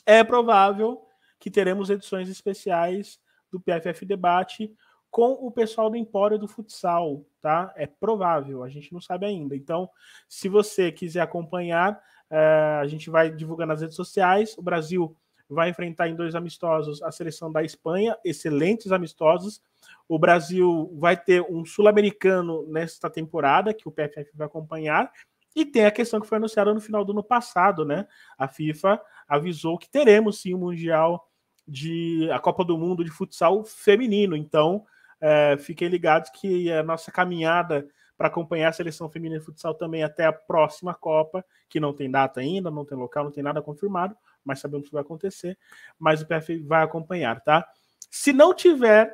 [0.05, 1.03] É provável
[1.39, 3.19] que teremos edições especiais
[3.51, 4.71] do PFF Debate
[5.09, 7.73] com o pessoal do Empório do Futsal, tá?
[7.75, 9.55] É provável, a gente não sabe ainda.
[9.55, 9.89] Então,
[10.27, 11.99] se você quiser acompanhar,
[12.29, 14.55] é, a gente vai divulgar nas redes sociais.
[14.57, 15.17] O Brasil
[15.49, 19.61] vai enfrentar em dois amistosos a seleção da Espanha, excelentes amistosos.
[20.07, 25.11] O Brasil vai ter um sul-americano nesta temporada, que o PFF vai acompanhar.
[25.55, 28.07] E tem a questão que foi anunciada no final do ano passado, né?
[28.37, 31.27] A FIFA avisou que teremos sim o Mundial
[31.67, 34.35] de a Copa do Mundo de futsal feminino.
[34.35, 34.85] Então,
[35.19, 37.87] é, fiquem ligados que a nossa caminhada
[38.17, 42.09] para acompanhar a seleção feminina de futsal também até a próxima Copa, que não tem
[42.09, 44.15] data ainda, não tem local, não tem nada confirmado,
[44.47, 45.57] mas sabemos que vai acontecer.
[45.99, 47.67] Mas o PFF vai acompanhar, tá?
[48.09, 49.13] Se não tiver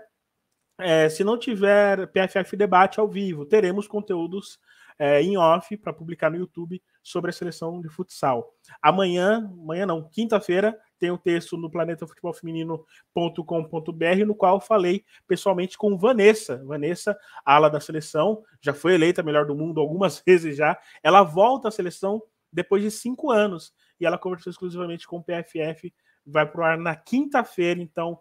[0.79, 4.59] é, se não tiver PFF Debate ao vivo, teremos conteúdos
[4.97, 8.53] é, em off para publicar no YouTube sobre a seleção de futsal.
[8.81, 16.63] Amanhã, amanhã não, quinta-feira, tem um texto no planetafutebolfeminino.com.br no qual falei pessoalmente com Vanessa.
[16.65, 17.15] Vanessa,
[17.45, 20.75] ala da seleção, já foi eleita melhor do mundo algumas vezes já.
[21.03, 22.21] Ela volta à seleção
[22.51, 25.93] depois de cinco anos e ela conversou exclusivamente com o PFF.
[26.25, 28.19] Vai para o ar na quinta-feira, então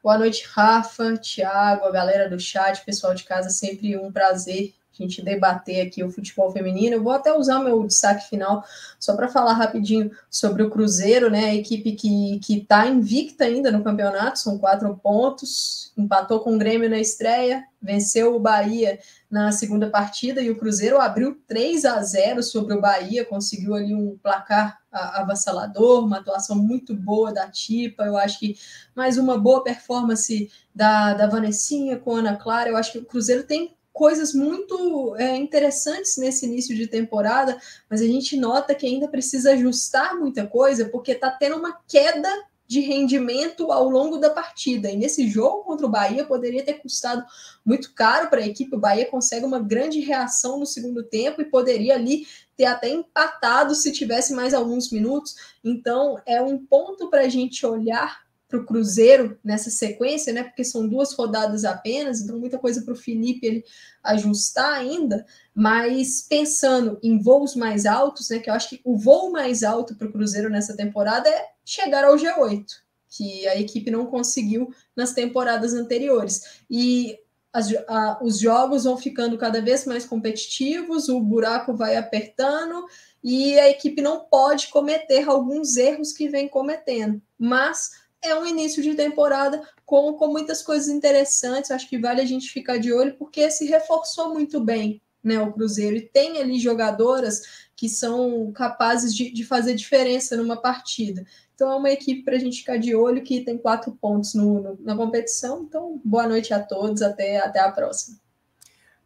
[0.00, 3.50] Boa noite, Rafa, Thiago, a galera do chat, pessoal de casa.
[3.50, 4.72] Sempre um prazer
[5.02, 6.96] a gente debater aqui o futebol feminino.
[6.96, 8.64] Eu vou até usar meu destaque final
[8.98, 11.46] só para falar rapidinho sobre o Cruzeiro, né?
[11.46, 16.88] A equipe que está invicta ainda no campeonato, são quatro pontos, empatou com o Grêmio
[16.88, 18.98] na estreia, venceu o Bahia
[19.30, 23.94] na segunda partida e o Cruzeiro abriu 3 a 0 sobre o Bahia, conseguiu ali
[23.94, 28.56] um placar avassalador, uma atuação muito boa da Tipa, eu acho que
[28.94, 33.04] mais uma boa performance da, da Vanessinha com a Ana Clara, eu acho que o
[33.04, 37.56] Cruzeiro tem coisas muito é, interessantes nesse início de temporada,
[37.88, 42.28] mas a gente nota que ainda precisa ajustar muita coisa, porque está tendo uma queda
[42.66, 44.90] de rendimento ao longo da partida.
[44.90, 47.24] E nesse jogo contra o Bahia poderia ter custado
[47.64, 48.74] muito caro para a equipe.
[48.74, 52.26] O Bahia consegue uma grande reação no segundo tempo e poderia ali
[52.56, 55.36] ter até empatado se tivesse mais alguns minutos.
[55.62, 58.23] Então é um ponto para a gente olhar
[58.54, 60.44] para o Cruzeiro nessa sequência, né?
[60.44, 63.64] Porque são duas rodadas apenas, então muita coisa para o Felipe ele
[64.02, 65.26] ajustar ainda.
[65.52, 68.38] Mas pensando em voos mais altos, né?
[68.38, 72.04] Que eu acho que o voo mais alto para o Cruzeiro nessa temporada é chegar
[72.04, 72.64] ao G8,
[73.08, 76.60] que a equipe não conseguiu nas temporadas anteriores.
[76.70, 77.18] E
[77.52, 82.86] as, a, os jogos vão ficando cada vez mais competitivos, o buraco vai apertando
[83.22, 87.22] e a equipe não pode cometer alguns erros que vem cometendo.
[87.38, 91.70] Mas é um início de temporada com, com muitas coisas interessantes.
[91.70, 95.52] Acho que vale a gente ficar de olho, porque se reforçou muito bem né, o
[95.52, 95.96] Cruzeiro.
[95.96, 101.24] E tem ali jogadoras que são capazes de, de fazer diferença numa partida.
[101.54, 104.60] Então é uma equipe para a gente ficar de olho que tem quatro pontos no,
[104.60, 105.62] no, na competição.
[105.62, 108.18] Então, boa noite a todos, até, até a próxima.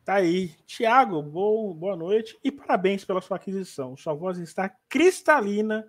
[0.04, 0.52] Tá aí.
[0.66, 3.96] Tiago, boa noite e parabéns pela sua aquisição.
[3.96, 5.86] Sua voz está cristalina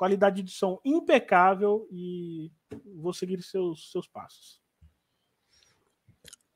[0.00, 2.50] qualidade de som impecável e
[2.96, 4.58] vou seguir seus, seus passos.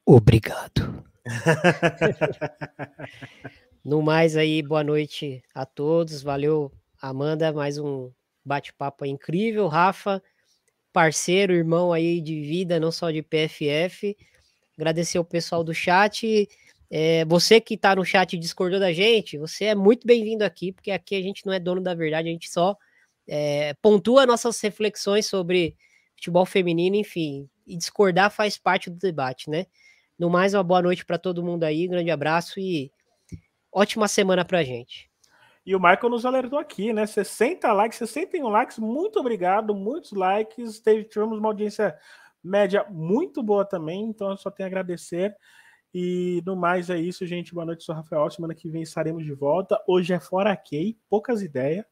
[0.03, 1.05] Obrigado.
[3.85, 6.23] no mais aí, boa noite a todos.
[6.23, 6.73] Valeu,
[7.03, 8.11] Amanda, mais um
[8.43, 9.69] bate-papo incrível.
[9.69, 10.23] Rafa,
[10.91, 14.17] parceiro, irmão aí de vida, não só de PFF.
[14.79, 16.49] Agradecer o pessoal do chat.
[16.91, 20.73] É, você que está no chat e discordou da gente, você é muito bem-vindo aqui,
[20.73, 22.75] porque aqui a gente não é dono da verdade, a gente só
[23.29, 25.77] é, pontua nossas reflexões sobre
[26.15, 29.67] futebol feminino, enfim, e discordar faz parte do debate, né?
[30.19, 32.93] No mais, uma boa noite para todo mundo aí, grande abraço e
[33.73, 35.11] ótima semana para gente.
[35.67, 37.07] E o Michael nos alertou aqui, né?
[37.07, 40.79] 60 likes, 61 likes, muito obrigado, muitos likes.
[40.79, 41.99] Teve, tivemos uma audiência
[42.43, 45.35] média muito boa também, então eu só tenho a agradecer.
[45.93, 47.55] E no mais é isso, gente.
[47.55, 48.31] Boa noite, sou Rafael.
[48.31, 49.81] Semana que vem estaremos de volta.
[49.87, 51.87] Hoje é fora Key, poucas ideias.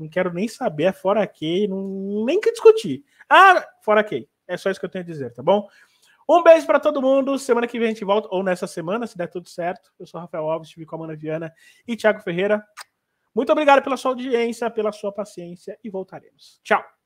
[0.00, 3.04] Não quero nem saber, é fora Key, não, nem que discutir.
[3.28, 4.28] Ah, fora Key.
[4.48, 5.68] É só isso que eu tenho a dizer, tá bom?
[6.28, 7.38] Um beijo para todo mundo.
[7.38, 9.92] Semana que vem a gente volta, ou nessa semana, se der tudo certo.
[9.98, 11.52] Eu sou Rafael Alves, estive com a Mana Viana
[11.86, 12.64] e Thiago Ferreira.
[13.34, 16.60] Muito obrigado pela sua audiência, pela sua paciência e voltaremos.
[16.64, 16.99] Tchau.